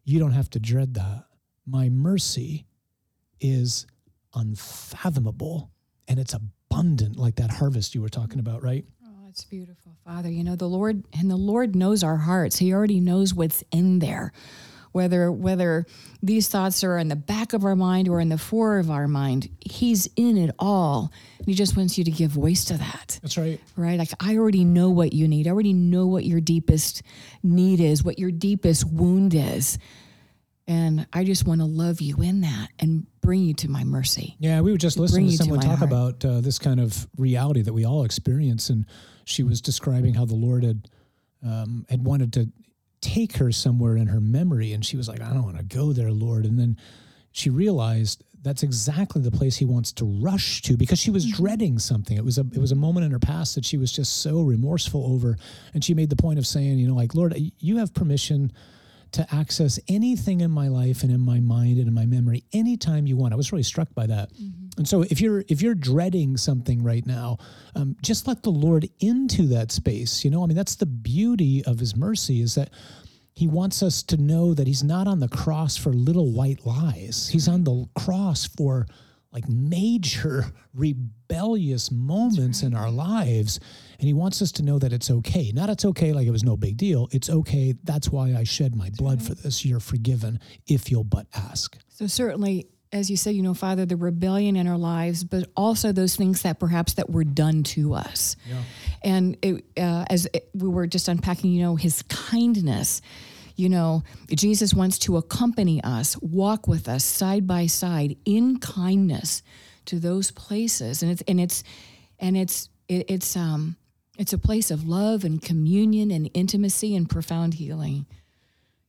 you 0.04 0.20
don't 0.20 0.32
have 0.32 0.50
to 0.52 0.60
dread 0.60 0.96
that. 0.96 1.26
My 1.66 1.90
mercy 1.90 2.66
is 3.40 3.86
unfathomable 4.34 5.72
and 6.08 6.20
it's 6.20 6.34
abundant, 6.34 7.16
like 7.18 7.36
that 7.36 7.50
harvest 7.52 7.96
you 7.96 8.02
were 8.02 8.10
talking 8.10 8.40
about, 8.40 8.64
right? 8.64 8.86
Oh, 9.06 9.28
it's 9.30 9.46
beautiful, 9.46 9.96
Father. 10.04 10.30
You 10.30 10.44
know, 10.44 10.56
the 10.56 10.68
Lord 10.68 11.06
and 11.18 11.32
the 11.32 11.38
Lord 11.38 11.76
knows 11.76 12.04
our 12.04 12.18
hearts. 12.18 12.58
He 12.58 12.74
already 12.74 13.00
knows 13.00 13.34
what's 13.34 13.64
in 13.72 14.00
there. 14.00 14.34
Whether 14.94 15.32
whether 15.32 15.86
these 16.22 16.48
thoughts 16.48 16.84
are 16.84 16.98
in 16.98 17.10
the 17.10 17.16
back 17.16 17.54
of 17.54 17.66
our 17.66 17.76
mind 17.76 18.08
or 18.08 18.22
in 18.22 18.30
the 18.30 18.38
fore 18.38 18.78
of 18.78 18.90
our 18.90 19.08
mind, 19.08 19.50
He's 19.60 20.08
in 20.16 20.38
it 20.38 20.56
all. 20.58 21.12
And 21.40 21.48
He 21.48 21.54
just 21.54 21.76
wants 21.76 21.98
you 21.98 22.04
to 22.06 22.12
give 22.12 22.32
voice 22.32 22.64
to 22.66 22.78
that. 22.78 23.20
That's 23.22 23.38
right. 23.38 23.60
Right? 23.76 24.00
Like 24.00 24.12
I 24.20 24.38
already 24.38 24.64
know 24.64 24.92
what 24.92 25.12
you 25.12 25.28
need. 25.28 25.48
I 25.48 25.52
already 25.52 25.74
know 25.74 26.08
what 26.08 26.26
your 26.26 26.40
deepest 26.40 27.02
need 27.44 27.80
is, 27.82 28.04
what 28.04 28.18
your 28.18 28.32
deepest 28.32 28.86
wound 28.86 29.34
is. 29.34 29.78
And 30.66 31.08
I 31.12 31.26
just 31.26 31.46
want 31.46 31.60
to 31.60 31.66
love 31.66 32.00
you 32.00 32.16
in 32.22 32.42
that 32.42 32.70
and 32.80 33.06
bring 33.20 33.42
you 33.42 33.54
to 33.56 33.70
my 33.70 33.84
mercy. 33.84 34.38
Yeah, 34.40 34.62
we 34.62 34.72
were 34.72 34.78
just 34.78 34.98
listening 34.98 35.26
to 35.26 35.32
you 35.32 35.38
to 35.38 35.44
someone 35.44 35.60
talk 35.60 35.80
heart. 35.80 35.92
about 35.92 36.24
uh, 36.26 36.40
this 36.40 36.58
kind 36.58 36.80
of 36.80 37.06
reality 37.18 37.62
that 37.64 37.74
we 37.74 37.86
all 37.86 38.06
experience, 38.06 38.70
and 38.70 38.86
she 39.26 39.44
was 39.44 39.60
describing 39.60 40.14
how 40.14 40.24
the 40.24 40.36
Lord 40.36 40.64
had 40.64 40.88
um, 41.46 41.86
had 41.90 42.06
wanted 42.06 42.32
to 42.34 42.50
take 43.04 43.38
her 43.38 43.52
somewhere 43.52 43.98
in 43.98 44.08
her 44.08 44.22
memory, 44.22 44.74
and 44.74 44.86
she 44.86 44.98
was 44.98 45.08
like, 45.08 45.22
"I 45.22 45.30
don't 45.30 45.44
want 45.44 45.58
to 45.58 45.64
go 45.64 45.94
there, 45.94 46.12
Lord." 46.12 46.46
And 46.46 46.58
then 46.58 46.78
she 47.32 47.50
realized 47.50 48.24
that's 48.42 48.64
exactly 48.64 49.22
the 49.22 49.32
place 49.32 49.58
He 49.58 49.66
wants 49.66 49.92
to 49.94 50.06
rush 50.06 50.62
to 50.64 50.78
because 50.78 51.00
she 51.00 51.12
was 51.12 51.26
mm-hmm. 51.26 51.44
dreading 51.44 51.80
something. 51.80 52.18
It 52.18 52.26
was 52.26 52.38
a 52.38 52.46
it 52.54 52.60
was 52.60 52.72
a 52.72 52.76
moment 52.76 53.06
in 53.06 53.12
her 53.12 53.20
past 53.20 53.56
that 53.56 53.66
she 53.66 53.78
was 53.78 53.92
just 53.92 54.22
so 54.22 54.42
remorseful 54.42 55.06
over, 55.14 55.38
and 55.74 55.84
she 55.84 55.94
made 55.94 56.10
the 56.10 56.16
point 56.16 56.40
of 56.40 56.48
saying, 56.48 56.80
"You 56.80 56.88
know, 56.88 56.96
like 56.96 57.16
Lord, 57.16 57.36
you 57.60 57.78
have 57.78 57.94
permission." 57.94 58.52
To 59.14 59.28
access 59.34 59.80
anything 59.88 60.42
in 60.42 60.52
my 60.52 60.68
life 60.68 61.04
and 61.04 61.12
in 61.12 61.22
my 61.22 61.40
mind 61.40 61.78
and 61.78 61.88
in 61.88 61.94
my 61.94 62.06
memory 62.06 62.44
anytime 62.52 63.08
you 63.08 63.16
want. 63.16 63.34
I 63.34 63.38
was 63.38 63.52
really 63.52 63.64
struck 63.64 63.94
by 63.94 64.08
that. 64.08 64.32
And 64.78 64.88
so 64.88 65.04
if 65.04 65.22
you're 65.22 65.44
if 65.48 65.62
you're 65.62 65.76
dreading 65.76 66.36
something 66.36 66.84
right 66.84 67.06
now, 67.06 67.38
um, 67.76 67.96
just 68.02 68.28
let 68.28 68.44
the 68.44 68.50
Lord 68.50 68.90
into 69.00 69.48
that 69.48 69.72
space. 69.72 70.26
You 70.26 70.32
know, 70.32 70.44
I 70.44 70.48
mean, 70.48 70.58
that's 70.58 70.76
the 70.76 70.88
beauty 70.88 71.64
of 71.66 71.80
His 71.80 71.96
mercy 71.96 72.42
is 72.42 72.56
that 72.56 72.72
He 73.36 73.48
wants 73.48 73.84
us 73.84 74.02
to 74.04 74.18
know 74.18 74.54
that 74.56 74.68
He's 74.68 74.84
not 74.84 75.08
on 75.08 75.20
the 75.20 75.30
cross 75.30 75.78
for 75.78 75.94
little 75.94 76.32
white 76.32 76.66
lies. 76.66 77.30
He's 77.32 77.48
on 77.48 77.64
the 77.64 77.88
cross 77.96 78.48
for 78.48 78.88
like 79.32 79.48
major 79.48 80.46
rebellious 80.74 81.92
moments 81.92 82.64
in 82.64 82.74
our 82.74 82.90
lives. 82.90 83.60
And 84.00 84.08
he 84.08 84.14
wants 84.14 84.42
us 84.42 84.52
to 84.54 84.64
know 84.64 84.80
that 84.80 84.94
it's 84.94 85.10
okay. 85.10 85.52
Not 85.54 85.70
it's 85.70 85.86
okay 85.86 86.14
like 86.14 86.28
it 86.28 86.32
was 86.32 86.44
no 86.44 86.58
big 86.58 86.78
deal. 86.78 87.08
It's 87.12 87.30
okay. 87.30 87.76
That's 87.84 88.10
why 88.10 88.36
I 88.36 88.44
shed 88.44 88.76
my 88.76 88.90
blood 88.98 89.22
for 89.22 89.34
this. 89.36 89.66
You're 89.66 89.80
forgiven 89.80 90.40
if 90.68 90.92
you'll 90.92 91.04
but 91.04 91.28
ask. 91.34 91.78
So 91.90 92.08
certainly, 92.08 92.68
as 92.94 93.10
you 93.10 93.18
said, 93.18 93.36
you 93.36 93.42
know, 93.42 93.56
Father, 93.56 93.86
the 93.86 93.96
rebellion 93.96 94.56
in 94.56 94.68
our 94.68 94.78
lives, 94.78 95.24
but 95.24 95.50
also 95.58 95.92
those 95.92 96.16
things 96.16 96.44
that 96.44 96.60
perhaps 96.60 96.94
that 96.94 97.10
were 97.10 97.24
done 97.24 97.64
to 97.64 97.94
us. 97.96 98.36
Yeah. 98.48 98.62
And 99.04 99.38
it, 99.42 99.66
uh, 99.78 100.06
as 100.10 100.28
it, 100.34 100.50
we 100.54 100.70
were 100.70 100.86
just 100.86 101.08
unpacking, 101.08 101.52
you 101.52 101.64
know, 101.64 101.76
His 101.76 102.04
kindness. 102.04 103.02
You 103.56 103.70
know, 103.70 104.04
Jesus 104.30 104.74
wants 104.74 105.00
to 105.00 105.18
accompany 105.18 105.84
us, 105.84 106.18
walk 106.22 106.68
with 106.68 106.88
us 106.88 107.04
side 107.04 107.46
by 107.46 107.68
side 107.68 108.16
in 108.26 108.60
kindness 108.60 109.44
to 109.86 110.00
those 110.00 110.32
places, 110.32 111.04
and 111.04 111.12
it's 111.12 111.22
and 111.28 111.40
it's 111.40 111.64
and 112.20 112.38
it's 112.38 112.70
it, 112.88 113.10
it's 113.10 113.36
um 113.36 113.76
it's 114.18 114.34
a 114.34 114.38
place 114.38 114.70
of 114.72 114.88
love 114.88 115.24
and 115.24 115.42
communion 115.42 116.12
and 116.12 116.30
intimacy 116.34 116.96
and 116.96 117.10
profound 117.10 117.56
healing. 117.56 118.06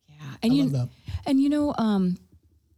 Yeah, 0.06 0.16
and 0.42 0.52
I 0.52 0.54
you 0.54 0.62
love 0.64 0.72
that. 0.72 0.88
and 1.26 1.40
you 1.40 1.48
know, 1.48 1.74
um, 1.78 2.18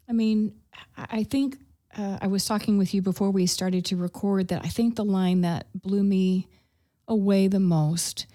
I 0.09 0.13
mean, 0.13 0.55
I 0.97 1.07
I 1.11 1.25
think 1.25 1.59
uh, 1.97 2.19
I 2.21 2.27
was 2.27 2.45
talking 2.45 2.79
with 2.79 2.95
you 2.95 3.03
before 3.03 3.31
we 3.31 3.47
started 3.47 3.85
to 3.87 3.97
record 3.97 4.49
that 4.49 4.65
I 4.65 4.69
think 4.69 4.97
the 4.97 5.05
line 5.05 5.41
that 5.41 5.67
blew 5.75 6.03
me 6.03 6.47
away 7.09 7.49
the 7.49 7.61
most 7.61 8.27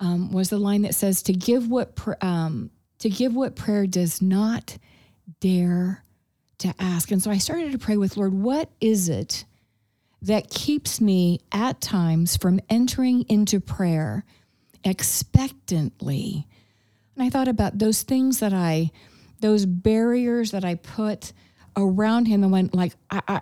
um, 0.00 0.32
was 0.32 0.50
the 0.50 0.58
line 0.58 0.82
that 0.82 0.94
says, 0.94 1.22
"To 1.22 1.32
give 1.32 1.70
what 1.70 1.94
pr- 1.96 2.12
um, 2.20 2.70
to 2.98 3.08
give 3.08 3.34
what 3.34 3.56
prayer 3.56 3.86
does 3.86 4.20
not 4.20 4.76
dare 5.40 6.04
to 6.58 6.74
ask." 6.78 7.10
And 7.10 7.22
so 7.22 7.30
I 7.30 7.38
started 7.38 7.72
to 7.72 7.78
pray 7.78 7.96
with 7.96 8.16
Lord, 8.16 8.34
what 8.34 8.68
is 8.80 9.08
it 9.08 9.44
that 10.22 10.50
keeps 10.50 11.00
me 11.00 11.40
at 11.52 11.80
times 11.80 12.36
from 12.36 12.60
entering 12.68 13.22
into 13.28 13.60
prayer 13.60 14.24
expectantly? 14.84 16.46
And 17.16 17.24
I 17.24 17.30
thought 17.30 17.48
about 17.48 17.78
those 17.78 18.02
things 18.02 18.40
that 18.40 18.52
I, 18.52 18.90
those 19.40 19.66
barriers 19.66 20.50
that 20.52 20.64
I 20.64 20.76
put 20.76 21.32
around 21.76 22.26
him 22.26 22.42
and 22.42 22.52
went 22.52 22.74
like, 22.74 22.94
I, 23.10 23.22
I, 23.28 23.40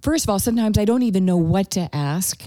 first 0.00 0.24
of 0.24 0.30
all, 0.30 0.38
sometimes 0.38 0.78
I 0.78 0.84
don't 0.84 1.02
even 1.02 1.24
know 1.24 1.36
what 1.36 1.70
to 1.72 1.94
ask. 1.94 2.46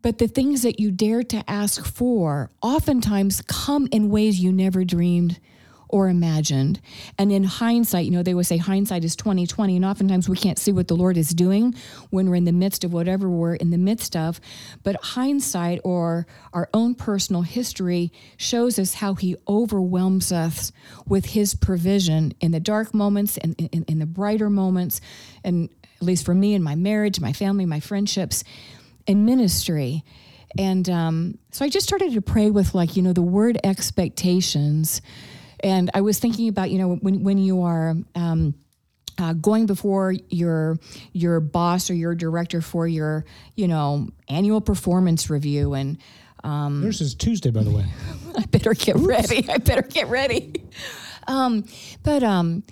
But 0.00 0.18
the 0.18 0.28
things 0.28 0.62
that 0.62 0.78
you 0.78 0.90
dare 0.90 1.22
to 1.24 1.42
ask 1.50 1.84
for 1.84 2.50
oftentimes 2.62 3.42
come 3.42 3.88
in 3.90 4.10
ways 4.10 4.40
you 4.40 4.52
never 4.52 4.84
dreamed 4.84 5.40
or 5.88 6.08
imagined. 6.08 6.80
And 7.18 7.32
in 7.32 7.44
hindsight, 7.44 8.04
you 8.04 8.10
know, 8.10 8.22
they 8.22 8.34
would 8.34 8.46
say 8.46 8.56
hindsight 8.56 9.04
is 9.04 9.16
2020, 9.16 9.76
and 9.76 9.84
oftentimes 9.84 10.28
we 10.28 10.36
can't 10.36 10.58
see 10.58 10.72
what 10.72 10.88
the 10.88 10.96
Lord 10.96 11.16
is 11.16 11.30
doing 11.30 11.74
when 12.10 12.28
we're 12.28 12.36
in 12.36 12.44
the 12.44 12.52
midst 12.52 12.84
of 12.84 12.92
whatever 12.92 13.28
we're 13.28 13.54
in 13.54 13.70
the 13.70 13.78
midst 13.78 14.14
of. 14.16 14.40
But 14.82 14.96
hindsight 15.02 15.80
or 15.84 16.26
our 16.52 16.68
own 16.74 16.94
personal 16.94 17.42
history 17.42 18.12
shows 18.36 18.78
us 18.78 18.94
how 18.94 19.14
he 19.14 19.36
overwhelms 19.46 20.32
us 20.32 20.72
with 21.06 21.26
his 21.26 21.54
provision 21.54 22.32
in 22.40 22.52
the 22.52 22.60
dark 22.60 22.94
moments 22.94 23.36
and 23.38 23.54
in, 23.58 23.66
in, 23.68 23.84
in 23.84 23.98
the 23.98 24.06
brighter 24.06 24.50
moments. 24.50 25.00
And 25.42 25.70
at 25.96 26.02
least 26.02 26.24
for 26.24 26.34
me 26.34 26.54
and 26.54 26.62
my 26.62 26.74
marriage, 26.74 27.20
my 27.20 27.32
family, 27.32 27.66
my 27.66 27.80
friendships, 27.80 28.44
and 29.06 29.24
ministry. 29.26 30.04
And 30.56 30.88
um, 30.88 31.38
so 31.50 31.64
I 31.64 31.68
just 31.68 31.86
started 31.86 32.12
to 32.14 32.22
pray 32.22 32.50
with, 32.50 32.74
like, 32.74 32.96
you 32.96 33.02
know, 33.02 33.12
the 33.12 33.22
word 33.22 33.58
expectations 33.64 35.02
and 35.60 35.90
I 35.94 36.00
was 36.00 36.18
thinking 36.18 36.48
about, 36.48 36.70
you 36.70 36.78
know, 36.78 36.96
when, 36.96 37.22
when 37.22 37.38
you 37.38 37.62
are, 37.62 37.94
um, 38.14 38.54
uh, 39.18 39.32
going 39.32 39.66
before 39.66 40.14
your 40.30 40.78
your 41.12 41.40
boss 41.40 41.90
or 41.90 41.94
your 41.94 42.14
director 42.14 42.60
for 42.60 42.86
your 42.86 43.24
you 43.56 43.68
know 43.68 44.08
annual 44.28 44.60
performance 44.60 45.28
review 45.28 45.74
and 45.74 45.98
um, 46.44 46.82
yours 46.82 47.00
is 47.00 47.14
Tuesday 47.14 47.50
by 47.50 47.62
the 47.62 47.70
way. 47.70 47.84
I 48.38 48.44
better 48.46 48.74
get 48.74 48.96
Oops. 48.96 49.06
ready. 49.06 49.48
I 49.48 49.58
better 49.58 49.82
get 49.82 50.08
ready. 50.08 50.52
Um, 51.26 51.64
but 52.04 52.22
um, 52.22 52.62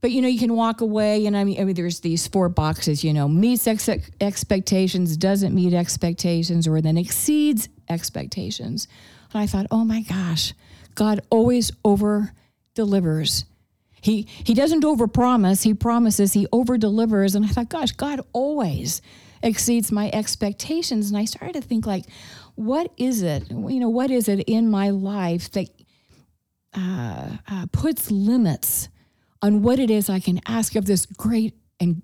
but 0.00 0.12
you 0.12 0.22
know 0.22 0.28
you 0.28 0.38
can 0.38 0.54
walk 0.54 0.80
away 0.80 1.26
and 1.26 1.36
I 1.36 1.42
mean, 1.42 1.60
I 1.60 1.64
mean 1.64 1.74
there's 1.74 2.00
these 2.00 2.28
four 2.28 2.48
boxes. 2.48 3.02
You 3.02 3.12
know 3.12 3.28
meets 3.28 3.66
ex- 3.66 3.88
expectations, 4.20 5.16
doesn't 5.16 5.54
meet 5.54 5.74
expectations, 5.74 6.68
or 6.68 6.80
then 6.80 6.96
exceeds 6.96 7.68
expectations. 7.88 8.86
And 9.32 9.42
I 9.42 9.46
thought, 9.46 9.66
oh 9.70 9.84
my 9.84 10.02
gosh, 10.02 10.54
God 10.96 11.20
always 11.30 11.70
over 11.84 12.32
delivers. 12.74 13.44
He 14.00 14.22
he 14.22 14.54
doesn't 14.54 14.82
overpromise, 14.82 15.62
he 15.62 15.74
promises, 15.74 16.32
he 16.32 16.46
over 16.52 16.76
delivers. 16.76 17.34
And 17.34 17.44
I 17.44 17.48
thought, 17.48 17.68
gosh, 17.68 17.92
God 17.92 18.20
always 18.32 19.00
exceeds 19.42 19.92
my 19.92 20.10
expectations. 20.12 21.08
And 21.08 21.16
I 21.16 21.24
started 21.24 21.54
to 21.54 21.60
think 21.60 21.86
like, 21.86 22.04
what 22.54 22.92
is 22.96 23.22
it? 23.22 23.50
You 23.50 23.80
know, 23.80 23.88
what 23.88 24.10
is 24.10 24.28
it 24.28 24.40
in 24.40 24.68
my 24.68 24.90
life 24.90 25.50
that 25.52 25.68
uh, 26.74 27.36
uh, 27.48 27.66
puts 27.72 28.10
limits 28.10 28.88
on 29.42 29.62
what 29.62 29.78
it 29.78 29.90
is 29.90 30.10
I 30.10 30.20
can 30.20 30.40
ask 30.46 30.74
of 30.74 30.86
this 30.86 31.06
great 31.06 31.54
and 31.80 32.02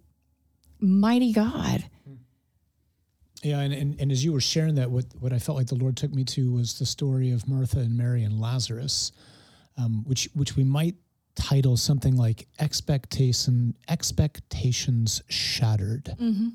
mighty 0.81 1.33
God? 1.33 1.85
Yeah, 3.43 3.61
and, 3.61 3.73
and, 3.73 4.01
and 4.01 4.13
as 4.13 4.25
you 4.25 4.33
were 4.33 4.41
sharing 4.41 4.77
that, 4.77 4.91
what, 4.91 5.05
what 5.19 5.33
I 5.33 5.39
felt 5.39 5.59
like 5.59 5.67
the 5.67 5.75
Lord 5.75 5.97
took 5.97 6.13
me 6.13 6.25
to 6.25 6.53
was 6.53 6.79
the 6.79 6.87
story 6.87 7.33
of 7.33 7.49
Martha 7.49 7.81
and 7.81 7.97
Mary 7.97 8.23
and 8.23 8.41
Lazarus, 8.41 9.13
um, 9.77 10.05
which 10.07 10.29
which 10.35 10.55
we 10.57 10.65
might 10.65 10.95
title 11.35 11.77
something 11.77 12.17
like 12.17 12.47
expectation 12.61 13.75
expectations 13.89 15.23
shattered. 15.29 16.05
Mm-hmm. 16.21 16.49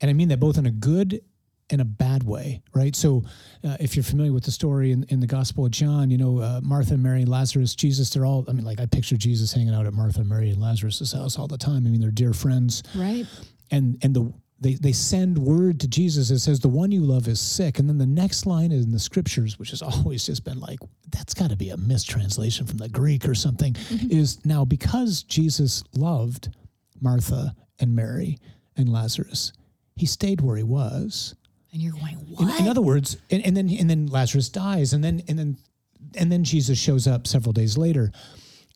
And 0.00 0.10
I 0.10 0.14
mean 0.14 0.28
that 0.28 0.40
both 0.40 0.56
in 0.56 0.66
a 0.66 0.70
good 0.70 1.20
and 1.70 1.80
a 1.80 1.84
bad 1.84 2.22
way, 2.22 2.62
right? 2.74 2.94
So, 2.94 3.24
uh, 3.64 3.76
if 3.80 3.96
you're 3.96 4.02
familiar 4.02 4.32
with 4.32 4.44
the 4.44 4.50
story 4.50 4.92
in, 4.92 5.04
in 5.04 5.20
the 5.20 5.26
Gospel 5.26 5.64
of 5.64 5.70
John, 5.70 6.10
you 6.10 6.18
know, 6.18 6.38
uh, 6.38 6.60
Martha, 6.62 6.94
and 6.94 7.02
Mary, 7.02 7.22
and 7.22 7.30
Lazarus, 7.30 7.74
Jesus, 7.74 8.10
they're 8.10 8.26
all, 8.26 8.44
I 8.46 8.52
mean, 8.52 8.64
like 8.64 8.78
I 8.78 8.86
picture 8.86 9.16
Jesus 9.16 9.52
hanging 9.52 9.74
out 9.74 9.86
at 9.86 9.94
Martha, 9.94 10.20
and 10.20 10.28
Mary, 10.28 10.50
and 10.50 10.60
Lazarus' 10.60 11.12
house 11.12 11.38
all 11.38 11.48
the 11.48 11.56
time. 11.56 11.86
I 11.86 11.90
mean, 11.90 12.00
they're 12.00 12.10
dear 12.10 12.34
friends. 12.34 12.82
Right. 12.94 13.26
And, 13.70 13.98
and 14.02 14.14
the, 14.14 14.32
they, 14.62 14.74
they 14.74 14.92
send 14.92 15.36
word 15.36 15.80
to 15.80 15.88
Jesus 15.88 16.28
that 16.28 16.38
says, 16.38 16.60
The 16.60 16.68
one 16.68 16.92
you 16.92 17.00
love 17.00 17.28
is 17.28 17.40
sick. 17.40 17.78
And 17.78 17.88
then 17.88 17.98
the 17.98 18.06
next 18.06 18.46
line 18.46 18.70
is 18.70 18.84
in 18.84 18.92
the 18.92 18.98
scriptures, 18.98 19.58
which 19.58 19.70
has 19.70 19.82
always 19.82 20.24
just 20.26 20.44
been 20.44 20.60
like, 20.60 20.78
that's 21.10 21.34
got 21.34 21.50
to 21.50 21.56
be 21.56 21.70
a 21.70 21.76
mistranslation 21.76 22.66
from 22.66 22.78
the 22.78 22.88
Greek 22.88 23.28
or 23.28 23.34
something, 23.34 23.74
mm-hmm. 23.74 24.10
is 24.10 24.44
now 24.46 24.64
because 24.64 25.24
Jesus 25.24 25.82
loved 25.94 26.54
Martha 27.00 27.54
and 27.80 27.94
Mary 27.94 28.38
and 28.76 28.88
Lazarus, 28.88 29.52
he 29.96 30.06
stayed 30.06 30.40
where 30.40 30.56
he 30.56 30.62
was. 30.62 31.34
And 31.72 31.82
you're 31.82 31.92
going, 31.92 32.14
what? 32.14 32.58
In, 32.58 32.64
in 32.66 32.70
other 32.70 32.82
words, 32.82 33.16
and, 33.30 33.44
and 33.44 33.56
then 33.56 33.68
and 33.68 33.88
then 33.88 34.06
Lazarus 34.06 34.50
dies, 34.50 34.92
and 34.92 35.02
then 35.02 35.22
and 35.26 35.38
then 35.38 35.56
and 36.16 36.30
then 36.30 36.44
Jesus 36.44 36.78
shows 36.78 37.06
up 37.06 37.26
several 37.26 37.52
days 37.52 37.78
later 37.78 38.12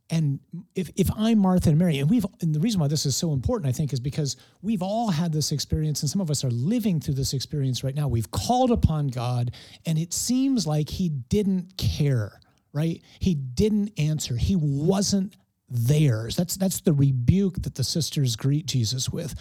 and 0.09 0.39
if, 0.75 0.91
if 0.95 1.11
I'm 1.17 1.39
Martha 1.39 1.71
and 1.71 1.79
Mary, 1.79 1.99
and 1.99 2.09
we've, 2.09 2.25
and 2.41 2.55
the 2.55 2.61
reason 2.61 2.81
why 2.81 2.87
this 2.87 3.07
is 3.07 3.17
so 3.17 3.33
important, 3.33 3.69
I 3.69 3.73
think, 3.73 3.93
is 3.93 3.99
because 3.99 4.37
we've 4.63 4.83
all 4.83 5.11
had 5.11 5.33
this 5.33 5.51
experience, 5.51 6.03
and 6.03 6.11
some 6.11 6.21
of 6.21 6.31
us 6.31 6.45
are 6.45 6.51
living 6.51 7.01
through 7.01 7.15
this 7.15 7.33
experience 7.33 7.83
right 7.83 7.95
now. 7.95 8.07
We've 8.07 8.31
called 8.31 8.71
upon 8.71 9.09
God, 9.09 9.53
and 9.85 9.99
it 9.99 10.13
seems 10.13 10.67
like 10.67 10.89
He 10.89 11.09
didn't 11.09 11.77
care, 11.77 12.41
right? 12.73 13.03
He 13.19 13.35
didn't 13.35 13.99
answer. 13.99 14.37
He 14.37 14.55
wasn't 14.55 15.35
theirs. 15.69 16.37
That's 16.37 16.57
that's 16.57 16.81
the 16.81 16.93
rebuke 16.93 17.63
that 17.63 17.75
the 17.75 17.85
sisters 17.85 18.37
greet 18.37 18.67
Jesus 18.67 19.11
with. 19.11 19.35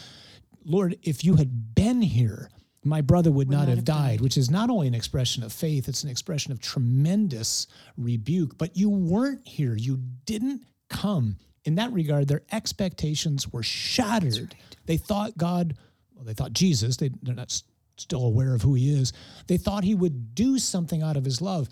Lord, 0.63 0.97
if 1.03 1.23
you 1.23 1.35
had 1.35 1.75
been 1.75 2.01
here, 2.01 2.49
my 2.85 3.01
brother 3.01 3.31
would, 3.31 3.49
not, 3.49 3.67
not, 3.67 3.69
have, 3.69 3.83
died, 3.83 3.95
died, 4.09 4.21
which 4.21 4.37
is 4.37 4.49
not 4.49 4.69
only 4.69 4.87
an 4.87 4.93
expression 4.93 5.43
of 5.43 5.51
faith, 5.51 5.87
it's 5.87 6.03
an 6.03 6.09
expression 6.09 6.51
of 6.51 6.59
tremendous 6.59 7.67
rebuke. 7.97 8.57
But 8.57 8.77
you 8.77 8.89
weren't 8.89 9.47
here. 9.47 9.75
You 9.75 9.99
didn't 10.25 10.61
come. 10.89 11.37
In 11.63 11.75
that 11.75 11.91
regard, 11.91 12.27
their 12.27 12.43
expectations 12.51 13.51
were 13.51 13.63
shattered. 13.63 14.53
Right. 14.53 14.77
They 14.85 14.97
thought 14.97 15.37
God, 15.37 15.75
well, 16.13 16.25
they 16.25 16.33
thought 16.33 16.53
Jesus, 16.53 16.97
they, 16.97 17.09
they're 17.23 17.33
not 17.33 17.59
still 17.97 18.25
aware 18.25 18.53
of 18.53 18.61
who 18.61 18.75
he 18.75 18.93
is. 18.93 19.13
They 19.47 19.57
thought 19.57 19.83
he 19.83 19.95
would 19.95 20.35
do 20.35 20.59
something 20.59 21.01
out 21.01 21.17
of 21.17 21.25
his 21.25 21.41
love, 21.41 21.69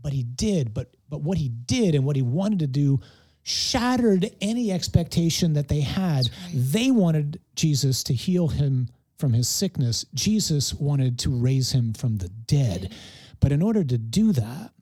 but 0.00 0.12
he 0.12 0.22
did. 0.22 0.72
But 0.72 0.96
but 1.08 1.20
what 1.20 1.38
he 1.38 1.48
did 1.48 1.94
and 1.94 2.04
what 2.04 2.16
he 2.16 2.22
wanted 2.22 2.60
to 2.60 2.66
do 2.66 3.00
shattered 3.42 4.30
any 4.40 4.72
expectation 4.72 5.52
that 5.52 5.68
they 5.68 5.80
had. 5.80 6.28
Right. 6.28 6.52
They 6.54 6.90
wanted 6.90 7.40
Jesus 7.54 8.02
to 8.04 8.14
heal 8.14 8.48
him 8.48 8.88
from 9.18 9.32
his 9.32 9.48
sickness, 9.48 10.04
Jesus 10.14 10.74
wanted 10.74 11.18
to 11.20 11.30
raise 11.30 11.72
him 11.72 11.92
from 11.92 12.18
the 12.18 12.28
dead. 12.28 12.94
But 13.40 13.52
in 13.52 13.62
order 13.62 13.84
to 13.84 13.98
do 13.98 14.32
that, 14.32 14.72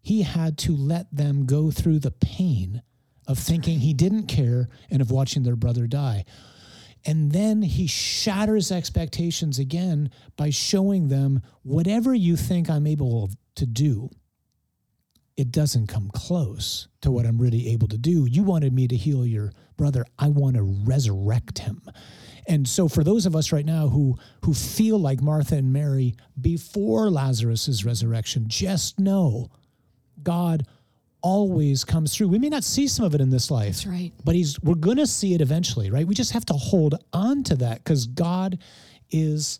he 0.00 0.22
had 0.22 0.56
to 0.58 0.76
let 0.76 1.14
them 1.14 1.46
go 1.46 1.70
through 1.70 1.98
the 1.98 2.12
pain 2.12 2.82
of 3.26 3.38
thinking 3.38 3.80
he 3.80 3.92
didn't 3.92 4.26
care 4.26 4.68
and 4.90 5.02
of 5.02 5.10
watching 5.10 5.42
their 5.42 5.56
brother 5.56 5.86
die. 5.86 6.24
And 7.04 7.32
then 7.32 7.62
he 7.62 7.86
shatters 7.86 8.72
expectations 8.72 9.58
again 9.58 10.10
by 10.36 10.50
showing 10.50 11.08
them 11.08 11.42
whatever 11.62 12.14
you 12.14 12.36
think 12.36 12.68
I'm 12.68 12.86
able 12.86 13.30
to 13.56 13.66
do, 13.66 14.10
it 15.36 15.50
doesn't 15.50 15.88
come 15.88 16.10
close 16.14 16.88
to 17.02 17.10
what 17.10 17.26
I'm 17.26 17.38
really 17.38 17.68
able 17.68 17.88
to 17.88 17.98
do. 17.98 18.26
You 18.26 18.42
wanted 18.42 18.72
me 18.72 18.88
to 18.88 18.96
heal 18.96 19.26
your 19.26 19.52
brother, 19.76 20.04
I 20.18 20.28
want 20.28 20.56
to 20.56 20.62
resurrect 20.62 21.58
him. 21.58 21.82
And 22.48 22.68
so 22.68 22.88
for 22.88 23.02
those 23.02 23.26
of 23.26 23.34
us 23.34 23.52
right 23.52 23.66
now 23.66 23.88
who 23.88 24.16
who 24.44 24.54
feel 24.54 24.98
like 24.98 25.20
Martha 25.20 25.56
and 25.56 25.72
Mary 25.72 26.14
before 26.40 27.10
Lazarus's 27.10 27.84
resurrection, 27.84 28.44
just 28.46 28.98
know 28.98 29.48
God 30.22 30.66
always 31.22 31.84
comes 31.84 32.14
through. 32.14 32.28
We 32.28 32.38
may 32.38 32.48
not 32.48 32.62
see 32.62 32.86
some 32.86 33.04
of 33.04 33.14
it 33.14 33.20
in 33.20 33.30
this 33.30 33.50
life. 33.50 33.76
That's 33.76 33.86
right. 33.86 34.12
But 34.24 34.36
he's 34.36 34.60
we're 34.60 34.74
going 34.74 34.98
to 34.98 35.06
see 35.06 35.34
it 35.34 35.40
eventually, 35.40 35.90
right? 35.90 36.06
We 36.06 36.14
just 36.14 36.32
have 36.32 36.46
to 36.46 36.54
hold 36.54 36.94
on 37.12 37.42
to 37.44 37.56
that 37.56 37.84
cuz 37.84 38.06
God 38.06 38.58
is 39.10 39.58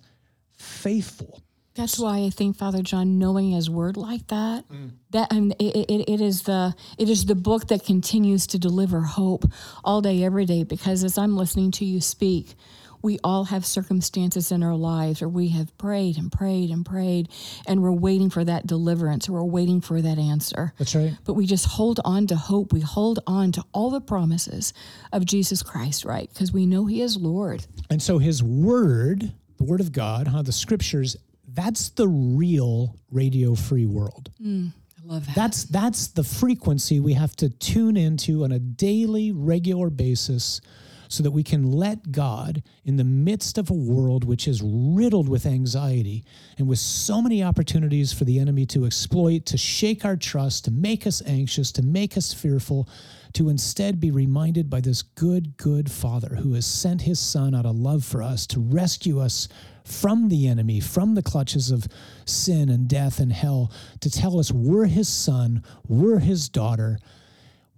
faithful. 0.53 1.43
That's 1.77 1.99
why 1.99 2.21
I 2.25 2.31
think 2.31 2.57
Father 2.57 2.83
John, 2.83 3.19
knowing 3.19 3.51
His 3.51 3.69
Word 3.69 3.97
like 3.97 4.27
that, 4.29 4.69
mm. 4.69 4.91
that 5.11 5.29
I 5.31 5.41
mean, 5.41 5.53
it, 5.59 5.77
it, 5.91 6.09
it 6.09 6.21
is 6.21 6.43
the 6.43 6.75
it 6.99 7.09
is 7.09 7.27
the 7.27 7.35
book 7.35 7.69
that 7.69 7.85
continues 7.85 8.47
to 8.49 8.59
deliver 8.59 9.01
hope 9.03 9.45
all 9.85 10.01
day, 10.01 10.25
every 10.25 10.47
day. 10.47 10.65
Because 10.65 11.05
as 11.05 11.19
I'm 11.19 11.37
listening 11.37 11.71
to 11.73 11.85
you 11.85 12.01
speak, 12.01 12.55
We 13.03 13.19
all 13.23 13.45
have 13.45 13.65
circumstances 13.65 14.51
in 14.51 14.63
our 14.63 14.75
lives 14.75 15.21
where 15.21 15.29
we 15.29 15.49
have 15.51 15.77
prayed 15.79 16.19
and 16.19 16.31
prayed 16.33 16.71
and 16.71 16.85
prayed, 16.85 17.29
and 17.67 17.81
we're 17.83 17.93
waiting 17.93 18.31
for 18.31 18.45
that 18.45 18.67
deliverance 18.67 19.29
or 19.29 19.33
we're 19.35 19.45
waiting 19.45 19.81
for 19.81 20.01
that 20.03 20.19
answer. 20.19 20.73
That's 20.79 20.95
right. 20.95 21.15
But 21.25 21.35
we 21.35 21.47
just 21.47 21.67
hold 21.67 22.01
on 22.05 22.27
to 22.29 22.37
hope. 22.37 22.73
We 22.73 22.81
hold 22.81 23.21
on 23.27 23.53
to 23.53 23.65
all 23.73 23.91
the 23.91 24.01
promises 24.01 24.73
of 25.13 25.25
Jesus 25.25 25.63
Christ, 25.63 26.05
right? 26.05 26.29
Because 26.33 26.53
we 26.53 26.67
know 26.67 26.87
He 26.87 27.01
is 27.01 27.17
Lord. 27.17 27.65
And 27.91 28.03
so 28.03 28.19
His 28.19 28.43
Word, 28.43 29.33
the 29.59 29.65
Word 29.65 29.81
of 29.81 29.93
God, 29.93 30.27
huh, 30.27 30.43
the 30.43 30.53
Scriptures, 30.53 31.17
that's 31.57 31.89
the 31.89 32.07
real 32.07 32.95
radio 33.11 33.55
free 33.55 33.87
world. 33.87 34.31
Mm, 34.41 34.73
I 34.73 35.13
love 35.13 35.27
that. 35.27 35.35
That's 35.35 35.65
that's 35.65 36.09
the 36.09 36.23
frequency 36.23 37.01
we 37.01 37.15
have 37.15 37.35
to 37.37 37.49
tune 37.49 37.97
into 37.97 38.45
on 38.45 38.53
a 38.53 38.59
daily, 38.59 39.33
regular 39.33 39.91
basis 39.91 40.61
so 41.09 41.23
that 41.23 41.31
we 41.31 41.43
can 41.43 41.71
let 41.71 42.11
God 42.11 42.63
in 42.85 42.97
the 42.97 43.05
midst 43.05 43.59
of 43.59 43.71
a 43.71 43.75
world 43.75 44.25
which 44.25 44.49
is 44.49 44.61
riddled 44.63 45.29
with 45.29 45.47
anxiety 45.47 46.25
and 46.59 46.67
with 46.67 46.79
so 46.79 47.23
many 47.23 47.43
opportunities 47.43 48.13
for 48.13 48.25
the 48.25 48.41
enemy 48.41 48.67
to 48.67 48.85
exploit, 48.85 49.47
to 49.47 49.57
shake 49.57 50.05
our 50.05 50.17
trust, 50.17 50.65
to 50.65 50.71
make 50.71 51.07
us 51.07 51.23
anxious, 51.25 51.71
to 51.73 51.83
make 51.83 52.17
us 52.17 52.33
fearful, 52.33 52.89
to 53.35 53.49
instead 53.49 54.01
be 54.01 54.11
reminded 54.11 54.69
by 54.69 54.81
this 54.81 55.03
good, 55.03 55.57
good 55.57 55.91
Father 55.91 56.35
who 56.35 56.55
has 56.55 56.67
sent 56.67 57.03
his 57.03 57.21
Son 57.21 57.55
out 57.55 57.67
of 57.67 57.77
love 57.77 58.05
for 58.05 58.23
us 58.23 58.47
to 58.49 58.61
rescue 58.61 59.21
us 59.21 59.49
from 59.87 60.29
the 60.29 60.49
enemy, 60.49 60.81
from 60.81 61.15
the 61.15 61.23
clutches 61.23 61.71
of 61.71 61.87
sin 62.25 62.69
and 62.69 62.89
death 62.89 63.21
and 63.21 63.33
hell, 63.33 63.73
to 64.01 64.11
tell 64.11 64.39
us 64.39 64.53
we're 64.53 64.87
his 64.87 65.09
son, 65.09 65.63
we're 65.87 66.19
his 66.19 66.49
daughter. 66.49 66.99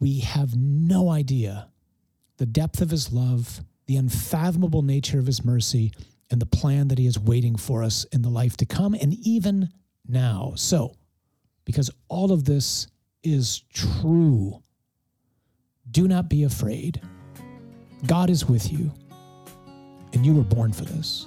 We 0.00 0.20
have 0.20 0.56
no 0.56 1.10
idea 1.10 1.68
the 2.38 2.46
depth 2.46 2.80
of 2.80 2.90
his 2.90 3.12
love, 3.12 3.60
the 3.86 3.96
unfathomable 3.96 4.82
nature 4.82 5.18
of 5.18 5.26
his 5.26 5.44
mercy, 5.44 5.92
and 6.30 6.40
the 6.40 6.46
plan 6.46 6.88
that 6.88 6.98
he 6.98 7.06
is 7.06 7.18
waiting 7.18 7.56
for 7.56 7.82
us 7.82 8.04
in 8.12 8.22
the 8.22 8.28
life 8.28 8.56
to 8.58 8.66
come 8.66 8.94
and 8.94 9.14
even 9.26 9.68
now. 10.06 10.52
So, 10.56 10.94
because 11.64 11.90
all 12.08 12.32
of 12.32 12.44
this 12.44 12.86
is 13.22 13.64
true, 13.72 14.62
do 15.90 16.06
not 16.06 16.28
be 16.28 16.44
afraid. 16.44 17.00
God 18.06 18.30
is 18.30 18.46
with 18.46 18.72
you, 18.72 18.92
and 20.12 20.24
you 20.24 20.34
were 20.34 20.44
born 20.44 20.72
for 20.72 20.84
this. 20.84 21.26